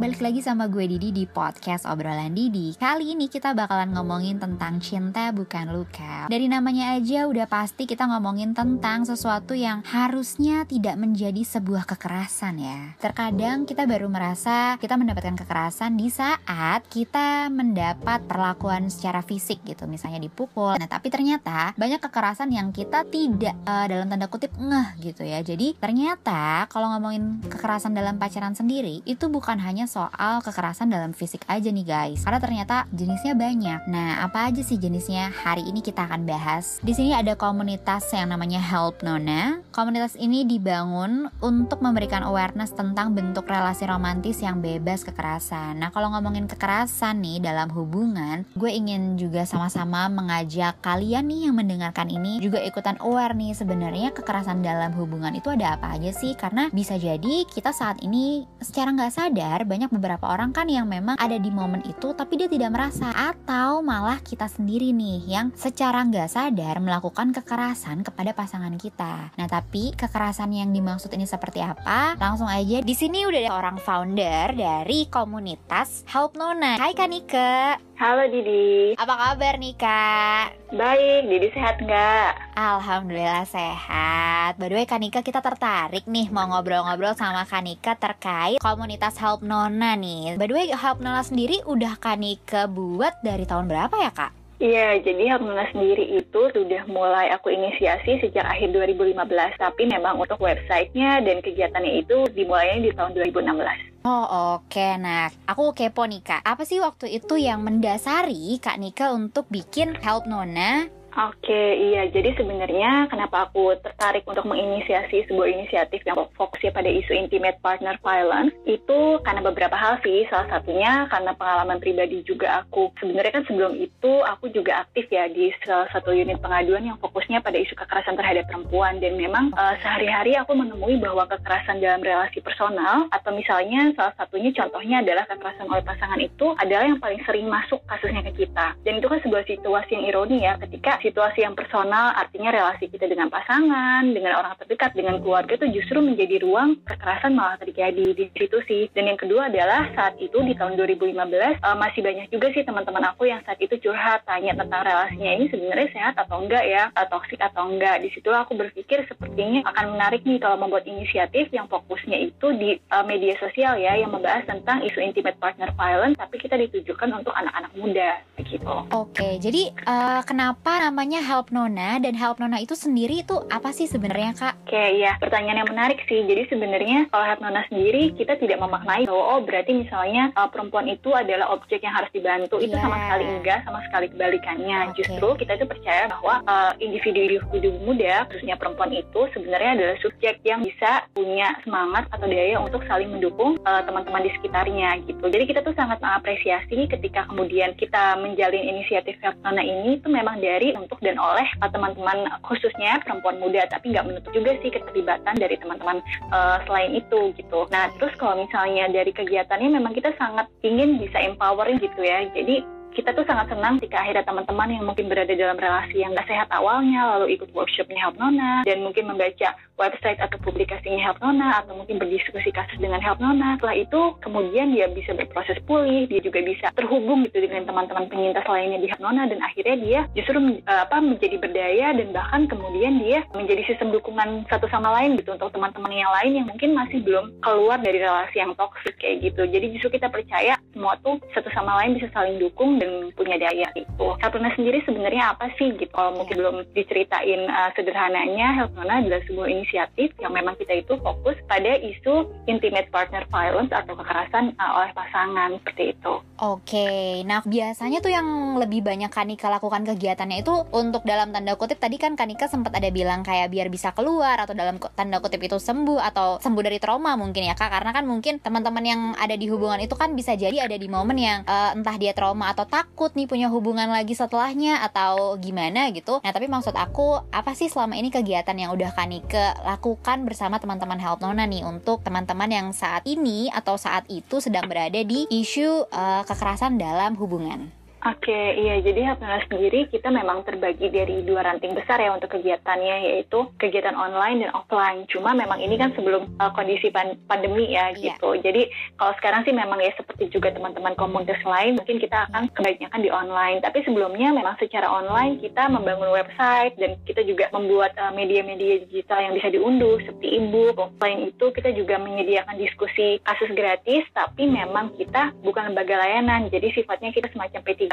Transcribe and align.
balik 0.00 0.24
lagi 0.24 0.40
sama 0.40 0.64
gue 0.72 0.88
Didi 0.88 1.12
di 1.12 1.28
podcast 1.28 1.84
obrolan 1.84 2.32
Didi. 2.32 2.72
Kali 2.72 3.12
ini 3.12 3.28
kita 3.28 3.52
bakalan 3.52 3.92
ngomongin 3.92 4.40
tentang 4.40 4.80
cinta 4.80 5.28
bukan 5.28 5.76
luka. 5.76 6.24
Dari 6.24 6.48
namanya 6.48 6.96
aja 6.96 7.28
udah 7.28 7.44
pasti 7.44 7.84
kita 7.84 8.08
ngomongin 8.08 8.56
tentang 8.56 9.04
sesuatu 9.04 9.52
yang 9.52 9.84
harusnya 9.84 10.64
tidak 10.64 10.96
menjadi 10.96 11.44
sebuah 11.44 11.84
kekerasan 11.84 12.64
ya. 12.64 12.96
Terkadang 12.96 13.68
kita 13.68 13.84
baru 13.84 14.08
merasa 14.08 14.80
kita 14.80 14.96
mendapatkan 14.96 15.36
kekerasan 15.36 16.00
di 16.00 16.08
saat 16.08 16.80
kita 16.88 17.52
mendapat 17.52 18.24
perlakuan 18.24 18.88
secara 18.88 19.20
fisik 19.20 19.60
gitu 19.68 19.84
Misalnya 19.84 20.16
dipukul. 20.16 20.80
Nah 20.80 20.88
tapi 20.88 21.12
ternyata 21.12 21.76
banyak 21.76 22.00
kekerasan 22.00 22.48
yang 22.48 22.72
kita 22.72 23.04
tidak 23.04 23.52
uh, 23.68 23.84
dalam 23.84 24.08
tanda 24.08 24.32
kutip 24.32 24.56
ngeh 24.56 25.12
gitu 25.12 25.28
ya. 25.28 25.44
Jadi 25.44 25.76
ternyata 25.76 26.64
kalau 26.72 26.88
ngomongin 26.96 27.44
kekerasan 27.52 27.92
dalam 27.92 28.16
pacaran 28.16 28.56
sendiri 28.56 29.04
itu 29.04 29.28
bukan 29.28 29.60
hanya 29.60 29.89
soal 29.90 30.38
kekerasan 30.38 30.86
dalam 30.86 31.10
fisik 31.10 31.42
aja 31.50 31.66
nih 31.66 31.82
guys. 31.82 32.22
Karena 32.22 32.38
ternyata 32.38 32.86
jenisnya 32.94 33.34
banyak. 33.34 33.90
Nah 33.90 34.22
apa 34.22 34.46
aja 34.46 34.62
sih 34.62 34.78
jenisnya? 34.78 35.34
Hari 35.34 35.66
ini 35.66 35.82
kita 35.82 36.06
akan 36.06 36.22
bahas. 36.22 36.78
Di 36.78 36.94
sini 36.94 37.10
ada 37.10 37.34
komunitas 37.34 38.06
yang 38.14 38.30
namanya 38.30 38.62
Help 38.62 39.02
Nona. 39.02 39.58
Komunitas 39.74 40.14
ini 40.14 40.46
dibangun 40.46 41.26
untuk 41.42 41.82
memberikan 41.82 42.22
awareness 42.22 42.70
tentang 42.70 43.16
bentuk 43.16 43.50
relasi 43.50 43.88
romantis 43.90 44.38
yang 44.38 44.62
bebas 44.62 45.02
kekerasan. 45.02 45.82
Nah 45.82 45.90
kalau 45.90 46.14
ngomongin 46.14 46.46
kekerasan 46.46 47.18
nih 47.18 47.42
dalam 47.42 47.66
hubungan 47.74 48.46
gue 48.54 48.70
ingin 48.70 49.16
juga 49.16 49.42
sama-sama 49.42 50.06
mengajak 50.06 50.78
kalian 50.84 51.26
nih 51.26 51.48
yang 51.48 51.56
mendengarkan 51.56 52.12
ini 52.12 52.38
juga 52.38 52.60
ikutan 52.60 53.00
aware 53.00 53.32
nih 53.32 53.56
sebenarnya 53.56 54.12
kekerasan 54.12 54.60
dalam 54.60 54.92
hubungan 54.94 55.32
itu 55.32 55.48
ada 55.48 55.80
apa 55.80 55.96
aja 55.96 56.12
sih? 56.12 56.36
Karena 56.36 56.68
bisa 56.70 57.00
jadi 57.00 57.48
kita 57.48 57.72
saat 57.72 58.04
ini 58.04 58.44
secara 58.60 58.92
nggak 58.92 59.14
sadar 59.16 59.64
banyak 59.64 59.79
beberapa 59.88 60.28
orang 60.28 60.52
kan 60.52 60.68
yang 60.68 60.84
memang 60.84 61.16
ada 61.16 61.40
di 61.40 61.48
momen 61.48 61.80
itu 61.88 62.12
tapi 62.12 62.36
dia 62.36 62.50
tidak 62.50 62.74
merasa 62.74 63.08
atau 63.14 63.80
malah 63.80 64.20
kita 64.20 64.50
sendiri 64.50 64.92
nih 64.92 65.24
yang 65.24 65.46
secara 65.56 66.04
nggak 66.04 66.28
sadar 66.28 66.76
melakukan 66.82 67.32
kekerasan 67.32 68.04
kepada 68.04 68.36
pasangan 68.36 68.76
kita. 68.76 69.32
Nah 69.38 69.46
tapi 69.48 69.96
kekerasan 69.96 70.52
yang 70.52 70.74
dimaksud 70.74 71.08
ini 71.16 71.24
seperti 71.24 71.64
apa? 71.64 72.18
Langsung 72.20 72.50
aja 72.50 72.82
di 72.82 72.94
sini 72.98 73.24
udah 73.24 73.40
ada 73.46 73.52
orang 73.56 73.76
founder 73.80 74.52
dari 74.52 75.06
komunitas 75.08 76.04
Help 76.10 76.36
Nona. 76.36 76.76
Hai 76.76 76.92
Kanika. 76.92 77.89
Halo 78.00 78.24
Didi. 78.32 78.96
Apa 78.96 79.12
kabar 79.12 79.60
nih 79.60 79.76
Kak? 79.76 80.72
Baik, 80.72 81.28
Didi 81.28 81.52
sehat 81.52 81.84
nggak? 81.84 82.56
Alhamdulillah 82.56 83.44
sehat. 83.44 84.56
By 84.56 84.72
the 84.72 84.80
way 84.80 84.88
Kanika 84.88 85.20
kita 85.20 85.44
tertarik 85.44 86.08
nih 86.08 86.32
mau 86.32 86.48
ngobrol-ngobrol 86.48 87.12
sama 87.12 87.44
Kanika 87.44 88.00
terkait 88.00 88.56
komunitas 88.56 89.20
Help 89.20 89.44
Nona 89.44 90.00
nih. 90.00 90.40
By 90.40 90.48
the 90.48 90.56
way 90.56 90.72
Help 90.72 91.04
Nona 91.04 91.20
sendiri 91.20 91.60
udah 91.68 92.00
Kanika 92.00 92.64
buat 92.72 93.20
dari 93.20 93.44
tahun 93.44 93.68
berapa 93.68 93.92
ya 93.92 94.12
Kak? 94.16 94.32
Iya, 94.60 95.00
jadi 95.00 95.36
Harmona 95.36 95.64
sendiri 95.72 96.20
itu 96.20 96.40
sudah 96.52 96.84
mulai 96.84 97.32
aku 97.32 97.48
inisiasi 97.48 98.20
sejak 98.20 98.44
akhir 98.44 98.76
2015, 98.76 99.56
tapi 99.56 99.88
memang 99.88 100.20
untuk 100.20 100.36
websitenya 100.36 101.24
dan 101.24 101.40
kegiatannya 101.40 102.04
itu 102.04 102.28
dimulainya 102.36 102.84
di 102.84 102.90
tahun 102.92 103.16
2016. 103.16 103.89
Oh 104.00 104.56
oke, 104.56 104.72
okay. 104.72 104.96
nah 104.96 105.28
aku 105.44 105.76
kepo 105.76 106.08
nih 106.08 106.24
kak, 106.24 106.40
apa 106.40 106.64
sih 106.64 106.80
waktu 106.80 107.20
itu 107.20 107.36
yang 107.36 107.60
mendasari 107.60 108.56
kak 108.56 108.80
Nika 108.80 109.12
untuk 109.12 109.44
bikin 109.52 109.92
Help 110.00 110.24
Nona 110.24 110.88
Oke, 111.10 111.90
iya. 111.90 112.06
Jadi 112.06 112.38
sebenarnya 112.38 113.10
kenapa 113.10 113.50
aku 113.50 113.74
tertarik 113.82 114.22
untuk 114.30 114.46
menginisiasi 114.46 115.26
sebuah 115.26 115.48
inisiatif 115.50 116.06
yang 116.06 116.22
fokusnya 116.38 116.70
pada 116.70 116.86
isu 116.86 117.10
intimate 117.18 117.58
partner 117.58 117.98
violence 117.98 118.54
itu 118.62 119.18
karena 119.26 119.42
beberapa 119.42 119.74
hal 119.74 119.98
sih. 120.06 120.22
Salah 120.30 120.46
satunya 120.46 121.10
karena 121.10 121.34
pengalaman 121.34 121.82
pribadi 121.82 122.22
juga 122.22 122.62
aku. 122.62 122.94
Sebenarnya 123.02 123.42
kan 123.42 123.44
sebelum 123.50 123.74
itu 123.74 124.12
aku 124.22 124.54
juga 124.54 124.86
aktif 124.86 125.10
ya 125.10 125.26
di 125.26 125.50
salah 125.66 125.90
satu 125.90 126.14
unit 126.14 126.38
pengaduan 126.38 126.86
yang 126.86 126.98
fokusnya 127.02 127.42
pada 127.42 127.58
isu 127.58 127.74
kekerasan 127.74 128.14
terhadap 128.14 128.46
perempuan 128.46 129.02
dan 129.02 129.18
memang 129.18 129.50
uh, 129.58 129.74
sehari-hari 129.82 130.38
aku 130.38 130.54
menemui 130.54 131.02
bahwa 131.02 131.26
kekerasan 131.26 131.82
dalam 131.82 132.06
relasi 132.06 132.38
personal 132.38 133.10
atau 133.10 133.34
misalnya 133.34 133.90
salah 133.98 134.14
satunya 134.14 134.54
contohnya 134.54 135.02
adalah 135.02 135.26
kekerasan 135.26 135.66
oleh 135.66 135.82
pasangan 135.82 136.20
itu 136.22 136.54
adalah 136.62 136.86
yang 136.86 137.02
paling 137.02 137.18
sering 137.26 137.50
masuk 137.50 137.82
kasusnya 137.90 138.22
ke 138.30 138.46
kita. 138.46 138.78
Dan 138.86 139.02
itu 139.02 139.10
kan 139.10 139.18
sebuah 139.26 139.42
situasi 139.50 139.90
yang 139.98 140.04
ironi 140.06 140.38
ya 140.46 140.54
ketika 140.54 140.99
situasi 141.04 141.46
yang 141.46 141.54
personal 141.54 142.12
artinya 142.16 142.50
relasi 142.50 142.90
kita 142.90 143.06
dengan 143.06 143.30
pasangan, 143.30 144.04
dengan 144.10 144.36
orang 144.40 144.58
terdekat, 144.58 144.92
dengan 144.92 145.20
keluarga 145.22 145.56
itu 145.56 145.80
justru 145.80 146.02
menjadi 146.02 146.42
ruang 146.42 146.80
kekerasan 146.84 147.32
malah 147.36 147.56
terjadi 147.62 148.12
di 148.12 148.26
situ 148.34 148.58
sih. 148.66 148.90
Dan 148.92 149.12
yang 149.12 149.18
kedua 149.20 149.48
adalah 149.52 149.86
saat 149.94 150.18
itu 150.18 150.40
di 150.42 150.56
tahun 150.58 150.74
2015 150.74 151.14
uh, 151.14 151.56
eh, 151.62 151.76
masih 151.78 152.00
banyak 152.02 152.26
juga 152.32 152.48
sih 152.52 152.64
teman-teman 152.66 153.04
aku 153.14 153.28
yang 153.28 153.40
saat 153.46 153.58
itu 153.62 153.78
curhat 153.78 154.26
tanya 154.26 154.56
tentang 154.58 154.82
relasinya 154.82 155.30
ini 155.36 155.46
sebenarnya 155.48 155.88
sehat 155.94 156.14
atau 156.18 156.42
enggak 156.42 156.64
ya, 156.66 156.92
atau 156.92 157.20
toksik 157.20 157.40
atau 157.44 157.68
enggak. 157.68 158.00
Di 158.00 158.08
situ 158.16 158.32
aku 158.32 158.56
berpikir 158.56 159.04
sepertinya 159.04 159.60
akan 159.68 159.98
menarik 159.98 160.24
nih 160.24 160.40
kalau 160.40 160.56
membuat 160.56 160.88
inisiatif 160.88 161.52
yang 161.52 161.68
fokusnya 161.68 162.32
itu 162.32 162.46
di 162.56 162.80
uh, 162.88 163.04
media 163.04 163.36
sosial 163.36 163.76
ya 163.76 163.98
yang 164.00 164.08
membahas 164.14 164.48
tentang 164.48 164.80
isu 164.86 165.04
intimate 165.04 165.36
partner 165.36 165.68
violence 165.76 166.16
tapi 166.16 166.40
kita 166.40 166.56
ditujukan 166.56 167.12
untuk 167.12 167.34
anak-anak 167.36 167.72
muda 167.76 168.10
gitu. 168.40 168.74
Oke, 168.96 169.36
jadi 169.36 169.70
uh, 169.84 170.24
kenapa 170.24 170.89
namanya 170.90 171.22
Help 171.22 171.54
Nona 171.54 172.02
dan 172.02 172.18
Help 172.18 172.42
Nona 172.42 172.58
itu 172.58 172.74
sendiri 172.74 173.22
itu 173.22 173.38
apa 173.46 173.70
sih 173.70 173.86
sebenarnya 173.86 174.34
kak? 174.34 174.58
Oke 174.66 174.98
ya 174.98 175.14
pertanyaan 175.22 175.62
yang 175.62 175.70
menarik 175.70 176.02
sih. 176.10 176.26
Jadi 176.26 176.50
sebenarnya 176.50 177.06
kalau 177.14 177.30
Help 177.30 177.38
Nona 177.46 177.62
sendiri 177.70 178.10
kita 178.18 178.34
tidak 178.42 178.58
memaknai 178.58 179.06
bahwa 179.06 179.38
oh 179.38 179.40
berarti 179.46 179.86
misalnya 179.86 180.34
uh, 180.34 180.50
perempuan 180.50 180.90
itu 180.90 181.14
adalah 181.14 181.54
objek 181.54 181.86
yang 181.86 181.94
harus 181.94 182.10
dibantu. 182.10 182.58
Yeah. 182.58 182.74
Itu 182.74 182.76
sama 182.82 182.98
iya. 182.98 183.02
sekali 183.06 183.24
enggak, 183.30 183.58
sama 183.62 183.78
sekali 183.86 184.06
kebalikannya. 184.10 184.78
Okay. 184.90 184.96
Justru 184.98 185.28
kita 185.38 185.52
itu 185.62 185.66
percaya 185.70 186.02
bahwa 186.10 186.34
uh, 186.50 186.72
individu-individu 186.82 187.70
muda 187.86 188.26
khususnya 188.26 188.58
perempuan 188.58 188.90
itu 188.90 189.20
sebenarnya 189.30 189.70
adalah 189.78 189.96
subjek 190.02 190.42
yang 190.42 190.66
bisa 190.66 191.06
punya 191.14 191.54
semangat 191.62 192.10
atau 192.10 192.26
daya 192.26 192.58
untuk 192.58 192.82
saling 192.90 193.14
mendukung 193.14 193.62
uh, 193.62 193.86
teman-teman 193.86 194.26
di 194.26 194.34
sekitarnya 194.42 195.06
gitu. 195.06 195.22
Jadi 195.22 195.54
kita 195.54 195.62
tuh 195.62 195.74
sangat 195.78 196.02
mengapresiasi 196.02 196.90
ketika 196.90 197.30
kemudian 197.30 197.78
kita 197.78 198.18
menjalin 198.18 198.74
inisiatif 198.74 199.14
Help 199.22 199.38
Nona 199.46 199.62
ini 199.62 200.02
itu 200.02 200.10
memang 200.10 200.42
dari 200.42 200.79
untuk 200.80 200.98
dan 201.04 201.20
oleh 201.20 201.46
uh, 201.60 201.68
teman-teman 201.68 202.26
khususnya 202.44 202.98
perempuan 203.04 203.36
muda 203.38 203.68
tapi 203.68 203.92
nggak 203.92 204.06
menutup 204.08 204.32
juga 204.32 204.56
sih 204.64 204.72
keterlibatan 204.72 205.36
dari 205.36 205.56
teman-teman 205.60 206.00
uh, 206.32 206.58
selain 206.64 206.96
itu 206.96 207.36
gitu. 207.36 207.68
Nah 207.68 207.92
terus 208.00 208.16
kalau 208.16 208.40
misalnya 208.40 208.88
dari 208.88 209.12
kegiatannya 209.12 209.76
memang 209.76 209.92
kita 209.92 210.10
sangat 210.16 210.48
ingin 210.64 210.96
bisa 210.96 211.20
empowering 211.20 211.78
gitu 211.78 212.00
ya. 212.00 212.24
Jadi 212.32 212.79
kita 212.90 213.14
tuh 213.14 213.22
sangat 213.22 213.46
senang 213.54 213.78
jika 213.78 214.02
akhirnya 214.02 214.26
teman-teman 214.26 214.68
yang 214.74 214.84
mungkin 214.84 215.06
berada 215.06 215.30
dalam 215.30 215.56
relasi 215.56 216.02
yang 216.02 216.10
gak 216.18 216.26
sehat 216.26 216.50
awalnya 216.50 217.16
lalu 217.16 217.38
ikut 217.38 217.50
workshopnya 217.54 217.98
Help 218.02 218.18
Nona 218.18 218.66
dan 218.66 218.82
mungkin 218.82 219.06
membaca 219.06 219.54
website 219.78 220.18
atau 220.18 220.36
publikasinya 220.42 220.98
Help 220.98 221.22
Nona 221.22 221.62
atau 221.62 221.78
mungkin 221.78 222.02
berdiskusi 222.02 222.50
kasus 222.50 222.76
dengan 222.82 222.98
Help 222.98 223.22
Nona 223.22 223.56
setelah 223.56 223.76
itu 223.78 224.00
kemudian 224.18 224.74
dia 224.74 224.90
bisa 224.90 225.14
berproses 225.14 225.62
pulih 225.64 226.10
dia 226.10 226.18
juga 226.18 226.42
bisa 226.42 226.74
terhubung 226.74 227.22
gitu 227.30 227.46
dengan 227.46 227.70
teman-teman 227.70 228.10
penyintas 228.10 228.46
lainnya 228.50 228.82
di 228.82 228.90
Help 228.90 229.02
Nona 229.02 229.30
dan 229.30 229.38
akhirnya 229.38 229.76
dia 229.78 230.00
justru 230.18 230.42
uh, 230.66 230.80
apa 230.82 230.98
menjadi 230.98 231.38
berdaya 231.38 231.94
dan 231.94 232.10
bahkan 232.10 232.50
kemudian 232.50 232.98
dia 232.98 233.22
menjadi 233.30 233.62
sistem 233.70 233.94
dukungan 233.94 234.50
satu 234.50 234.66
sama 234.66 234.90
lain 234.98 235.14
gitu 235.14 235.38
untuk 235.38 235.54
teman-teman 235.54 235.94
yang 235.94 236.10
lain 236.10 236.42
yang 236.42 236.46
mungkin 236.50 236.74
masih 236.74 236.98
belum 237.06 237.38
keluar 237.38 237.78
dari 237.78 238.02
relasi 238.02 238.42
yang 238.42 238.52
toksik 238.58 238.98
kayak 238.98 239.22
gitu. 239.22 239.46
Jadi 239.46 239.66
justru 239.78 239.94
kita 240.00 240.10
percaya 240.10 240.58
semua 240.74 240.98
tuh 241.04 241.22
satu 241.36 241.52
sama 241.54 241.78
lain 241.82 241.94
bisa 241.94 242.10
saling 242.10 242.40
dukung 242.40 242.79
dan 242.80 243.12
punya 243.14 243.36
daya 243.36 243.68
itu. 243.76 244.06
Helpnona 244.24 244.50
sendiri 244.56 244.80
sebenarnya 244.88 245.36
apa 245.36 245.52
sih 245.60 245.76
gitu? 245.76 245.92
Kalau 245.92 246.16
mungkin 246.16 246.40
belum 246.40 246.56
diceritain 246.72 247.44
uh, 247.46 247.70
sederhananya, 247.76 248.56
Helpnona 248.56 249.04
adalah 249.04 249.20
sebuah 249.28 249.48
inisiatif 249.52 250.16
yang 250.18 250.32
memang 250.32 250.56
kita 250.56 250.80
itu 250.80 250.96
fokus 251.04 251.36
pada 251.44 251.76
isu 251.76 252.26
intimate 252.48 252.88
partner 252.88 253.28
violence 253.28 253.70
atau 253.70 253.92
kekerasan 253.92 254.56
uh, 254.56 254.80
oleh 254.80 254.90
pasangan 254.96 255.60
seperti 255.60 255.92
itu. 255.92 256.14
Oke, 256.40 257.20
nah 257.28 257.44
biasanya 257.44 258.00
tuh 258.00 258.16
yang 258.16 258.56
lebih 258.56 258.80
banyak 258.80 259.12
Kanika 259.12 259.52
lakukan 259.52 259.84
kegiatannya 259.84 260.40
itu 260.40 260.54
untuk 260.72 261.04
dalam 261.04 261.36
tanda 261.36 261.52
kutip 261.60 261.76
tadi 261.76 262.00
kan 262.00 262.16
Kanika 262.16 262.48
sempat 262.48 262.72
ada 262.72 262.88
bilang 262.88 263.20
kayak 263.20 263.52
biar 263.52 263.68
bisa 263.68 263.92
keluar 263.92 264.40
atau 264.40 264.56
dalam 264.56 264.80
tanda 264.96 265.20
kutip 265.20 265.42
itu 265.44 265.60
sembuh 265.60 266.00
atau 266.00 266.40
sembuh 266.40 266.64
dari 266.64 266.80
trauma 266.80 267.12
mungkin 267.20 267.44
ya 267.44 267.52
kak 267.52 267.68
karena 267.68 267.90
kan 267.92 268.08
mungkin 268.08 268.40
teman-teman 268.40 268.84
yang 268.86 269.00
ada 269.20 269.36
di 269.36 269.52
hubungan 269.52 269.84
itu 269.84 269.92
kan 269.92 270.16
bisa 270.16 270.32
jadi 270.32 270.64
ada 270.64 270.80
di 270.80 270.88
momen 270.88 271.20
yang 271.20 271.44
uh, 271.44 271.76
entah 271.76 272.00
dia 272.00 272.16
trauma 272.16 272.48
atau 272.56 272.64
takut 272.70 273.10
nih 273.18 273.26
punya 273.26 273.50
hubungan 273.50 273.90
lagi 273.90 274.14
setelahnya 274.14 274.80
atau 274.86 275.34
gimana 275.36 275.90
gitu. 275.90 276.22
Nah 276.22 276.30
tapi 276.30 276.46
maksud 276.46 276.72
aku 276.78 277.20
apa 277.34 277.52
sih 277.58 277.66
selama 277.66 277.98
ini 277.98 278.08
kegiatan 278.08 278.54
yang 278.54 278.70
udah 278.70 278.94
Kanika 278.94 279.58
lakukan 279.66 280.22
bersama 280.22 280.62
teman-teman 280.62 281.02
Help 281.02 281.20
Nona 281.20 281.44
nih 281.50 281.66
untuk 281.66 282.06
teman-teman 282.06 282.48
yang 282.48 282.68
saat 282.70 283.02
ini 283.10 283.50
atau 283.50 283.74
saat 283.74 284.06
itu 284.06 284.38
sedang 284.38 284.70
berada 284.70 285.02
di 285.02 285.26
isu 285.28 285.90
uh, 285.90 286.22
kekerasan 286.22 286.78
dalam 286.78 287.18
hubungan? 287.18 287.79
Oke, 288.00 288.56
iya. 288.56 288.80
Jadi 288.80 289.04
Hapnona 289.04 289.44
sendiri 289.44 289.84
kita 289.92 290.08
memang 290.08 290.40
terbagi 290.48 290.88
dari 290.88 291.20
dua 291.20 291.44
ranting 291.44 291.76
besar 291.76 292.00
ya 292.00 292.16
untuk 292.16 292.32
kegiatannya, 292.32 293.12
yaitu 293.12 293.44
kegiatan 293.60 293.92
online 293.92 294.40
dan 294.40 294.56
offline. 294.56 295.04
Cuma 295.12 295.36
memang 295.36 295.60
ini 295.60 295.76
kan 295.76 295.92
sebelum 295.92 296.24
uh, 296.40 296.48
kondisi 296.56 296.88
pan 296.88 297.20
pandemi 297.28 297.68
ya 297.68 297.92
yeah. 297.92 298.16
gitu. 298.16 298.40
Jadi 298.40 298.72
kalau 298.96 299.12
sekarang 299.20 299.44
sih 299.44 299.52
memang 299.52 299.84
ya 299.84 299.92
seperti 300.00 300.32
juga 300.32 300.48
teman-teman 300.48 300.96
komunitas 300.96 301.44
lain, 301.44 301.76
mungkin 301.76 302.00
kita 302.00 302.24
akan 302.32 302.48
kebanyakan 302.56 303.00
di 303.04 303.12
online. 303.12 303.60
Tapi 303.60 303.84
sebelumnya 303.84 304.32
memang 304.32 304.56
secara 304.56 304.88
online 304.88 305.36
kita 305.36 305.68
membangun 305.68 306.08
website 306.08 306.80
dan 306.80 306.96
kita 307.04 307.20
juga 307.28 307.52
membuat 307.52 307.92
uh, 308.00 308.16
media-media 308.16 308.80
uh, 308.80 308.88
digital 308.88 309.28
yang 309.28 309.36
bisa 309.36 309.52
diunduh 309.52 310.00
seperti 310.08 310.40
e-book. 310.40 310.88
Itu 311.04 311.52
kita 311.52 311.76
juga 311.76 312.00
menyediakan 312.00 312.56
diskusi 312.56 313.20
kasus 313.28 313.52
gratis, 313.52 314.08
tapi 314.16 314.48
memang 314.48 314.96
kita 314.96 315.36
bukan 315.44 315.68
lembaga 315.68 316.00
layanan. 316.00 316.48
Jadi 316.48 316.72
sifatnya 316.72 317.12
kita 317.12 317.28
semacam 317.36 317.60
P3 317.60 317.89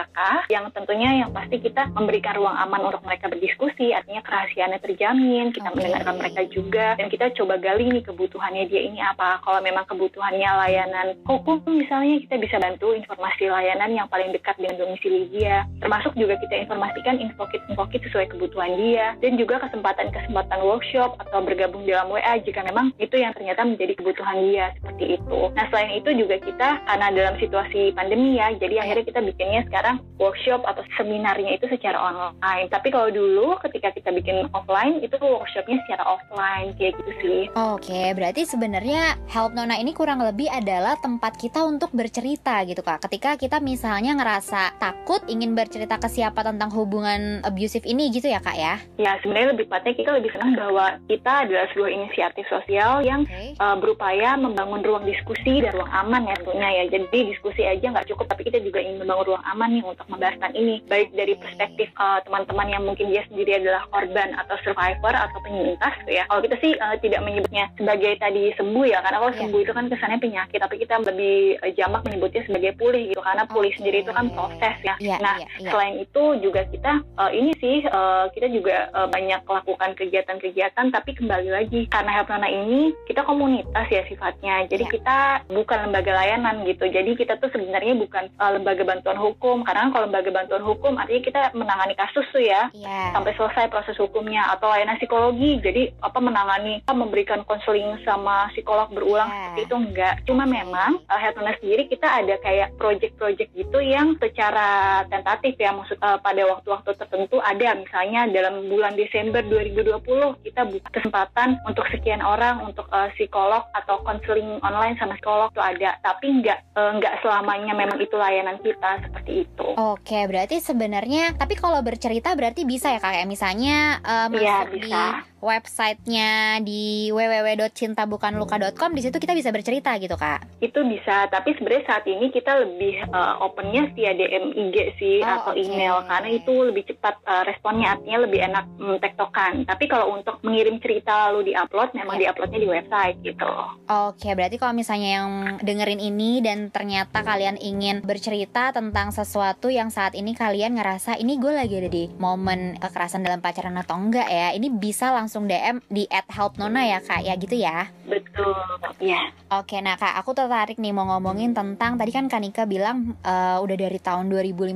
yang 0.52 0.70
tentunya 0.76 1.26
yang 1.26 1.32
pasti 1.34 1.58
kita 1.58 1.90
memberikan 1.96 2.38
ruang 2.38 2.54
aman 2.54 2.92
untuk 2.92 3.02
mereka 3.08 3.32
berdiskusi, 3.32 3.96
artinya 3.96 4.22
kerahasiaannya 4.22 4.80
terjamin, 4.84 5.56
kita 5.56 5.70
okay. 5.72 5.76
mendengarkan 5.80 6.16
mereka 6.20 6.42
juga, 6.52 6.88
dan 7.00 7.08
kita 7.08 7.26
coba 7.38 7.56
gali 7.58 7.90
nih 7.90 8.04
kebutuhannya 8.04 8.68
dia 8.68 8.82
ini 8.84 9.00
apa. 9.00 9.40
Kalau 9.42 9.64
memang 9.64 9.86
kebutuhannya 9.88 10.50
layanan 10.68 11.08
hukum 11.24 11.64
misalnya, 11.66 12.20
kita 12.28 12.36
bisa 12.42 12.58
bantu 12.60 12.92
informasi 12.94 13.48
layanan 13.48 13.96
yang 13.96 14.08
paling 14.12 14.30
dekat 14.36 14.58
dengan 14.60 14.82
domisili 14.82 15.32
dia. 15.32 15.64
Termasuk 15.80 16.14
juga 16.20 16.36
kita 16.42 16.68
informasikan 16.68 17.18
infokit-infokit 17.22 18.02
sesuai 18.12 18.28
kebutuhan 18.36 18.76
dia, 18.76 19.16
dan 19.24 19.40
juga 19.40 19.64
kesempatan-kesempatan 19.64 20.60
workshop 20.62 21.16
atau 21.24 21.40
bergabung 21.42 21.88
dalam 21.88 22.12
WA 22.12 22.36
jika 22.44 22.62
memang 22.68 22.92
itu 23.00 23.16
yang 23.16 23.32
ternyata 23.32 23.64
menjadi 23.64 23.94
kebutuhan 23.96 24.38
dia, 24.52 24.76
seperti 24.82 25.22
itu. 25.22 25.40
Nah 25.56 25.66
selain 25.72 25.92
itu 25.96 26.10
juga 26.14 26.36
kita, 26.44 26.70
karena 26.84 27.08
dalam 27.16 27.36
situasi 27.40 27.96
pandemi 27.96 28.36
ya, 28.36 28.52
jadi 28.58 28.84
akhirnya 28.84 29.06
kita 29.08 29.20
bikinnya 29.24 29.62
sekarang 29.70 29.87
sekarang 29.88 30.04
workshop 30.20 30.62
atau 30.68 30.84
seminarnya 31.00 31.56
itu 31.56 31.72
secara 31.72 31.96
online. 31.96 32.68
Tapi 32.68 32.92
kalau 32.92 33.08
dulu 33.08 33.56
ketika 33.64 33.96
kita 33.96 34.12
bikin 34.12 34.52
offline 34.52 35.00
itu 35.00 35.16
workshopnya 35.16 35.80
secara 35.88 36.04
offline 36.04 36.76
kayak 36.76 37.00
gitu 37.00 37.12
sih. 37.24 37.42
Oke, 37.56 37.88
okay, 37.88 38.08
berarti 38.12 38.44
sebenarnya 38.44 39.16
Help 39.32 39.56
Nona 39.56 39.80
ini 39.80 39.96
kurang 39.96 40.20
lebih 40.20 40.52
adalah 40.52 41.00
tempat 41.00 41.40
kita 41.40 41.64
untuk 41.64 41.96
bercerita 41.96 42.68
gitu 42.68 42.84
kak. 42.84 43.08
Ketika 43.08 43.40
kita 43.40 43.64
misalnya 43.64 44.20
ngerasa 44.20 44.76
takut 44.76 45.24
ingin 45.32 45.56
bercerita 45.56 45.96
ke 45.96 46.12
siapa 46.12 46.44
tentang 46.44 46.68
hubungan 46.76 47.40
abusive 47.48 47.88
ini 47.88 48.12
gitu 48.12 48.28
ya 48.28 48.44
kak 48.44 48.60
ya? 48.60 48.84
Ya 49.00 49.16
sebenarnya 49.24 49.56
lebih 49.56 49.72
tepatnya 49.72 49.94
kita 49.96 50.12
lebih 50.20 50.36
senang 50.36 50.52
bahwa 50.60 51.00
kita 51.08 51.48
adalah 51.48 51.66
sebuah 51.72 51.90
inisiatif 51.96 52.44
sosial 52.52 53.08
yang 53.08 53.24
okay. 53.24 53.56
uh, 53.64 53.80
berupaya 53.80 54.36
membangun 54.36 54.84
ruang 54.84 55.08
diskusi 55.08 55.64
dan 55.64 55.72
ruang 55.72 55.94
aman 55.96 56.28
ya 56.28 56.36
tentunya 56.44 56.70
ya. 56.84 56.84
Jadi 56.92 57.18
diskusi 57.32 57.64
aja 57.64 57.86
nggak 57.96 58.10
cukup, 58.12 58.28
tapi 58.28 58.50
kita 58.50 58.60
juga 58.60 58.84
ingin 58.84 59.06
membangun 59.06 59.38
ruang 59.38 59.46
aman 59.46 59.77
nih 59.78 59.86
untuk 59.86 60.10
membahaskan 60.10 60.52
ini 60.58 60.82
baik 60.90 61.14
dari 61.14 61.38
perspektif 61.38 61.94
uh, 62.02 62.18
teman-teman 62.26 62.68
yang 62.74 62.84
mungkin 62.84 63.14
dia 63.14 63.22
sendiri 63.30 63.62
adalah 63.62 63.86
korban 63.94 64.34
atau 64.34 64.58
survivor 64.66 65.14
atau 65.14 65.38
penyintas 65.46 65.94
ya 66.10 66.26
kalau 66.26 66.42
kita 66.42 66.58
sih 66.58 66.74
uh, 66.82 66.98
tidak 66.98 67.22
menyebutnya 67.22 67.70
sebagai 67.78 68.18
tadi 68.18 68.50
sembuh 68.58 68.86
ya 68.90 69.06
karena 69.06 69.18
kalau 69.22 69.34
yeah. 69.34 69.42
sembuh 69.46 69.60
itu 69.62 69.72
kan 69.78 69.86
kesannya 69.86 70.20
penyakit 70.20 70.58
tapi 70.58 70.76
kita 70.82 70.94
lebih 71.06 71.62
uh, 71.62 71.72
jamak 71.78 72.02
menyebutnya 72.10 72.42
sebagai 72.50 72.72
pulih 72.82 73.04
gitu 73.14 73.22
karena 73.22 73.44
pulih 73.46 73.70
okay. 73.70 73.78
sendiri 73.78 73.98
itu 74.02 74.12
kan 74.12 74.26
proses 74.34 74.76
ya 74.82 74.96
yeah, 74.98 75.20
nah 75.22 75.36
yeah, 75.38 75.50
yeah. 75.62 75.72
selain 75.72 75.96
itu 76.02 76.24
juga 76.42 76.62
kita 76.66 76.92
uh, 77.22 77.32
ini 77.32 77.52
sih 77.62 77.86
uh, 77.86 78.26
kita 78.34 78.48
juga 78.50 78.90
uh, 78.98 79.06
banyak 79.06 79.46
melakukan 79.46 79.92
kegiatan-kegiatan 79.94 80.86
tapi 80.90 81.12
kembali 81.14 81.50
lagi 81.54 81.86
karena 81.94 82.12
Help 82.18 82.34
Nana 82.34 82.50
ini 82.50 82.98
kita 83.06 83.22
komunitas 83.22 83.88
ya 83.94 84.02
sifatnya 84.10 84.66
jadi 84.66 84.84
yeah. 84.90 84.94
kita 84.98 85.18
bukan 85.54 85.78
lembaga 85.86 86.12
layanan 86.18 86.66
gitu 86.66 86.90
jadi 86.90 87.12
kita 87.14 87.38
tuh 87.38 87.54
sebenarnya 87.54 87.94
bukan 87.94 88.32
uh, 88.42 88.52
lembaga 88.56 88.88
bantuan 88.88 89.20
hukum 89.20 89.67
karena 89.68 89.92
kalau 89.92 90.08
lembaga 90.08 90.32
bantuan 90.32 90.64
hukum 90.64 90.96
artinya 90.96 91.22
kita 91.28 91.42
menangani 91.52 91.92
kasus 92.00 92.24
tuh 92.32 92.40
ya. 92.40 92.72
Yeah. 92.72 93.12
sampai 93.12 93.36
selesai 93.36 93.68
proses 93.68 94.00
hukumnya 94.00 94.48
atau 94.56 94.72
layanan 94.72 94.96
psikologi. 94.96 95.60
Jadi 95.60 95.92
apa 96.00 96.24
menangani 96.24 96.80
apa 96.88 96.96
memberikan 96.96 97.44
konseling 97.44 98.00
sama 98.08 98.48
psikolog 98.56 98.88
berulang 98.96 99.28
yeah. 99.28 99.52
seperti 99.52 99.62
itu 99.68 99.76
enggak. 99.76 100.16
Cuma 100.24 100.48
memang 100.48 101.04
uh, 101.12 101.20
Health 101.20 101.44
sendiri 101.60 101.92
kita 101.92 102.08
ada 102.08 102.40
kayak 102.40 102.80
project-project 102.80 103.52
gitu 103.52 103.80
yang 103.84 104.16
secara 104.24 105.04
tentatif 105.12 105.60
ya 105.60 105.76
maksud 105.76 106.00
uh, 106.00 106.16
pada 106.24 106.48
waktu-waktu 106.48 106.96
tertentu 106.96 107.44
ada. 107.44 107.76
Misalnya 107.76 108.32
dalam 108.32 108.72
bulan 108.72 108.96
Desember 108.96 109.44
2020 109.44 110.48
kita 110.48 110.64
buka 110.64 110.90
kesempatan 110.96 111.60
untuk 111.68 111.84
sekian 111.92 112.24
orang 112.24 112.64
untuk 112.64 112.88
uh, 112.96 113.12
psikolog 113.20 113.68
atau 113.76 114.00
konseling 114.08 114.64
online 114.64 114.96
sama 114.96 115.20
psikolog 115.20 115.52
tuh 115.52 115.66
ada. 115.66 116.00
Tapi 116.00 116.40
enggak 116.40 116.64
uh, 116.80 116.96
enggak 116.96 117.20
selamanya 117.20 117.74
memang 117.76 118.00
itu 118.00 118.16
layanan 118.16 118.62
kita 118.64 119.04
seperti 119.04 119.44
itu 119.44 119.57
gitu. 119.58 119.74
Oke, 119.74 120.20
berarti 120.30 120.62
sebenarnya 120.62 121.34
tapi 121.34 121.58
kalau 121.58 121.82
bercerita 121.82 122.30
berarti 122.38 122.62
bisa 122.64 122.94
ya 122.94 123.02
kayak 123.02 123.26
misalnya 123.26 123.98
uh, 124.06 124.28
masuk 124.30 124.46
ya, 124.46 124.58
bisa. 124.70 124.86
di 124.86 124.92
websitenya 125.38 126.58
di 126.66 127.14
www.cintabukanluka.com 127.14 128.92
di 128.94 129.02
situ 129.06 129.18
kita 129.22 129.38
bisa 129.38 129.54
bercerita 129.54 129.94
gitu 130.02 130.18
kak? 130.18 130.44
Itu 130.58 130.82
bisa, 130.86 131.30
tapi 131.30 131.54
sebenarnya 131.54 131.86
saat 131.86 132.06
ini 132.10 132.34
kita 132.34 132.58
lebih 132.66 133.06
uh, 133.14 133.46
opennya 133.46 133.94
via 133.94 134.18
DM 134.18 134.54
IG 134.58 134.76
sih 134.98 135.18
oh, 135.22 135.30
atau 135.30 135.54
okay. 135.54 135.70
email 135.70 136.02
karena 136.10 136.30
itu 136.34 136.54
lebih 136.66 136.84
cepat 136.90 137.22
uh, 137.30 137.44
responnya 137.46 137.94
artinya 137.94 138.18
lebih 138.26 138.40
enak 138.42 138.66
mm, 138.82 138.98
tektokan. 138.98 139.54
Tapi 139.70 139.86
kalau 139.86 140.18
untuk 140.18 140.42
mengirim 140.42 140.82
cerita 140.82 141.30
lalu 141.30 141.54
diupload 141.54 141.94
memang 141.94 142.18
yeah. 142.18 142.34
diuploadnya 142.34 142.60
di 142.60 142.70
website 142.70 143.18
gitu. 143.22 143.52
Oke, 143.88 144.34
berarti 144.34 144.58
kalau 144.58 144.74
misalnya 144.74 145.22
yang 145.22 145.32
dengerin 145.62 146.02
ini 146.02 146.42
dan 146.42 146.74
ternyata 146.74 147.22
kalian 147.22 147.62
ingin 147.62 148.02
bercerita 148.02 148.74
tentang 148.74 149.14
sesuatu 149.14 149.70
yang 149.70 149.94
saat 149.94 150.18
ini 150.18 150.34
kalian 150.34 150.82
ngerasa 150.82 151.16
ini 151.22 151.38
gue 151.38 151.54
lagi 151.54 151.78
ada 151.78 151.90
di 151.92 152.10
momen 152.18 152.82
kekerasan 152.82 153.22
dalam 153.22 153.40
pacaran 153.40 153.78
atau 153.78 153.96
enggak 153.96 154.28
ya, 154.28 154.52
ini 154.58 154.74
bisa 154.74 155.14
langsung 155.14 155.27
langsung 155.28 155.44
DM 155.44 155.84
di 155.92 156.08
@helpnona 156.08 156.88
ya 156.88 157.04
kak 157.04 157.20
ya 157.20 157.36
gitu 157.36 157.60
ya? 157.60 157.92
Betul 158.08 158.56
ya. 159.04 159.36
Oke 159.52 159.84
nah 159.84 160.00
kak 160.00 160.16
aku 160.24 160.32
tertarik 160.32 160.80
nih 160.80 160.96
mau 160.96 161.04
ngomongin 161.04 161.52
tentang 161.52 162.00
tadi 162.00 162.16
kan 162.16 162.32
Kanika 162.32 162.64
bilang 162.64 163.20
uh, 163.28 163.60
udah 163.60 163.76
dari 163.76 164.00
tahun 164.00 164.32
2015 164.32 164.72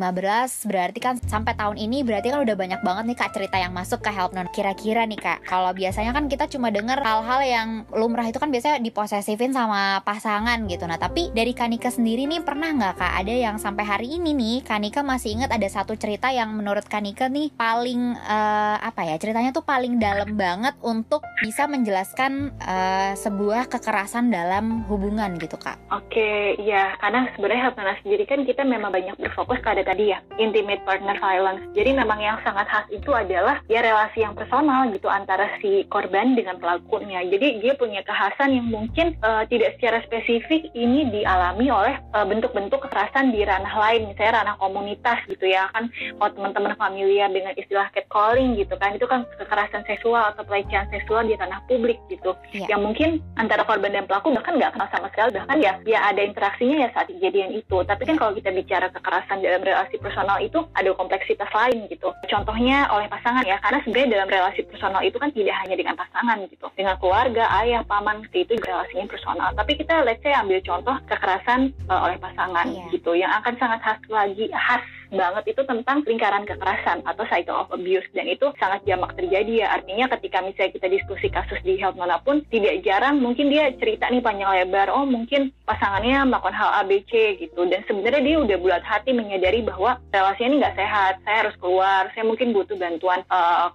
berarti 0.68 1.00
kan 1.00 1.16
sampai 1.24 1.56
tahun 1.56 1.80
ini 1.80 2.04
berarti 2.04 2.36
kan 2.36 2.44
udah 2.44 2.56
banyak 2.60 2.84
banget 2.84 3.04
nih 3.08 3.18
kak 3.24 3.32
cerita 3.32 3.64
yang 3.64 3.72
masuk 3.72 4.04
ke 4.04 4.12
Helpnona 4.12 4.52
kira-kira 4.52 5.08
nih 5.08 5.24
kak 5.24 5.48
kalau 5.48 5.72
biasanya 5.72 6.12
kan 6.12 6.28
kita 6.28 6.52
cuma 6.52 6.68
denger 6.68 7.00
hal-hal 7.00 7.40
yang 7.48 7.68
lumrah 7.96 8.28
itu 8.28 8.36
kan 8.36 8.52
biasanya 8.52 8.84
diposesifin 8.84 9.56
sama 9.56 10.04
pasangan 10.04 10.68
gitu. 10.68 10.84
Nah 10.84 11.00
tapi 11.00 11.32
dari 11.32 11.56
Kanika 11.56 11.88
sendiri 11.88 12.28
nih 12.28 12.44
pernah 12.44 12.76
nggak 12.76 13.00
kak 13.00 13.14
ada 13.24 13.32
yang 13.32 13.56
sampai 13.56 13.88
hari 13.88 14.20
ini 14.20 14.36
nih 14.36 14.68
Kanika 14.68 15.00
masih 15.00 15.40
ingat 15.40 15.56
ada 15.56 15.68
satu 15.72 15.96
cerita 15.96 16.28
yang 16.36 16.52
menurut 16.52 16.84
Kanika 16.92 17.32
nih 17.32 17.56
paling 17.56 18.20
uh, 18.20 18.76
apa 18.84 19.08
ya 19.08 19.16
ceritanya 19.16 19.56
tuh 19.56 19.64
paling 19.64 19.96
dalam 19.96 20.36
banget 20.42 20.74
untuk 20.82 21.22
bisa 21.46 21.70
menjelaskan 21.70 22.50
uh, 22.66 23.14
sebuah 23.14 23.70
kekerasan 23.70 24.34
dalam 24.34 24.82
hubungan 24.90 25.38
gitu 25.38 25.54
kak. 25.62 25.78
Oke, 25.94 26.58
ya 26.58 26.98
karena 26.98 27.30
sebenarnya 27.38 27.70
Hapnana 27.70 27.94
sendiri 28.02 28.26
kan 28.26 28.42
kita 28.42 28.66
memang 28.66 28.90
banyak 28.90 29.14
berfokus 29.22 29.62
pada 29.62 29.86
tadi 29.86 30.10
ya 30.10 30.20
intimate 30.42 30.82
partner 30.82 31.22
violence. 31.22 31.62
Jadi 31.78 31.94
memang 31.94 32.18
yang 32.18 32.42
sangat 32.42 32.66
khas 32.66 32.90
itu 32.90 33.14
adalah 33.14 33.62
ya 33.70 33.86
relasi 33.86 34.26
yang 34.26 34.34
personal 34.34 34.90
gitu 34.90 35.06
antara 35.06 35.46
si 35.62 35.86
korban 35.94 36.34
dengan 36.34 36.58
pelakunya. 36.58 37.22
Jadi 37.30 37.62
dia 37.62 37.78
punya 37.78 38.02
kekhasan 38.02 38.58
yang 38.58 38.68
mungkin 38.72 39.14
uh, 39.22 39.46
tidak 39.46 39.78
secara 39.78 40.02
spesifik 40.10 40.72
ini 40.74 41.12
dialami 41.14 41.70
oleh 41.70 42.00
uh, 42.18 42.26
bentuk-bentuk 42.26 42.82
kekerasan 42.90 43.30
di 43.36 43.46
ranah 43.46 43.76
lain, 43.78 44.10
misalnya 44.10 44.42
ranah 44.42 44.56
komunitas 44.58 45.22
gitu 45.28 45.46
ya 45.46 45.70
kan. 45.76 45.92
Kalau 45.92 46.32
teman-teman 46.34 46.74
familiar 46.80 47.30
dengan 47.30 47.54
istilah 47.60 47.92
catcalling 47.94 48.58
gitu 48.58 48.74
kan, 48.80 48.96
itu 48.96 49.06
kan 49.06 49.28
kekerasan 49.38 49.84
seksual 49.86 50.31
atau 50.34 50.44
pelecehan 50.48 50.88
seksual 50.90 51.28
di 51.28 51.36
tanah 51.36 51.62
publik 51.68 52.00
gitu. 52.08 52.34
Yeah. 52.52 52.76
yang 52.76 52.82
mungkin 52.84 53.20
antara 53.40 53.64
korban 53.64 53.96
dan 53.96 54.08
pelaku 54.08 54.34
bahkan 54.36 54.60
nggak 54.60 54.76
kenal 54.76 54.90
sama 54.92 55.08
sekali 55.12 55.36
bahkan 55.36 55.58
ya 55.60 55.74
ya 55.88 56.00
ada 56.08 56.22
interaksinya 56.24 56.88
ya 56.88 56.90
saat 56.96 57.08
kejadian 57.12 57.56
itu. 57.56 57.78
Tapi 57.84 58.04
kan 58.08 58.16
kalau 58.18 58.32
kita 58.36 58.50
bicara 58.52 58.88
kekerasan 58.92 59.44
dalam 59.44 59.62
relasi 59.64 59.96
personal 60.00 60.38
itu 60.40 60.60
ada 60.76 60.90
kompleksitas 60.96 61.50
lain 61.52 61.88
gitu. 61.92 62.10
Contohnya 62.28 62.88
oleh 62.92 63.08
pasangan 63.12 63.44
ya 63.44 63.60
karena 63.60 63.80
sebenarnya 63.84 64.12
dalam 64.20 64.30
relasi 64.30 64.62
personal 64.68 65.02
itu 65.04 65.18
kan 65.20 65.32
tidak 65.32 65.56
hanya 65.64 65.76
dengan 65.76 65.96
pasangan 65.96 66.38
gitu. 66.48 66.68
Dengan 66.76 66.96
keluarga 66.98 67.44
ayah 67.64 67.82
paman 67.86 68.26
itu 68.32 68.54
relasinya 68.58 69.06
personal. 69.08 69.50
Tapi 69.56 69.72
kita 69.80 70.04
let's 70.08 70.24
say 70.24 70.34
ambil 70.36 70.60
contoh 70.64 70.96
kekerasan 71.08 71.76
uh, 71.92 72.08
oleh 72.08 72.18
pasangan 72.20 72.68
yeah. 72.72 72.90
gitu 72.94 73.12
yang 73.18 73.32
akan 73.42 73.54
sangat 73.60 73.80
khas 73.84 74.00
lagi 74.08 74.48
khas 74.52 74.84
banget 75.12 75.56
itu 75.56 75.62
tentang 75.68 76.04
lingkaran 76.08 76.48
kekerasan 76.48 77.04
atau 77.04 77.24
cycle 77.28 77.56
of 77.56 77.72
abuse. 77.76 78.08
Dan 78.16 78.32
itu 78.32 78.50
sangat 78.58 78.84
jamak 78.88 79.14
terjadi 79.20 79.68
ya. 79.68 79.68
Artinya 79.78 80.08
ketika 80.18 80.42
misalnya 80.42 80.72
kita 80.76 80.88
diskusi 80.88 81.28
kasus 81.28 81.60
di 81.62 81.78
health 81.78 82.00
mana 82.00 82.18
pun 82.24 82.42
tidak 82.50 82.82
jarang 82.82 83.20
mungkin 83.20 83.52
dia 83.52 83.70
cerita 83.78 84.08
nih 84.08 84.24
panjang 84.24 84.50
lebar 84.50 84.90
oh 84.92 85.04
mungkin 85.04 85.52
pasangannya 85.68 86.28
melakukan 86.28 86.56
hal 86.56 86.70
ABC 86.86 87.38
gitu. 87.44 87.68
Dan 87.68 87.84
sebenarnya 87.86 88.24
dia 88.24 88.38
udah 88.40 88.58
bulat 88.58 88.84
hati 88.84 89.12
menyadari 89.12 89.62
bahwa 89.62 90.00
relasinya 90.10 90.48
ini 90.52 90.58
nggak 90.64 90.78
sehat 90.80 91.14
saya 91.28 91.38
harus 91.46 91.56
keluar 91.60 92.12
saya 92.16 92.24
mungkin 92.26 92.56
butuh 92.56 92.76
bantuan 92.80 93.22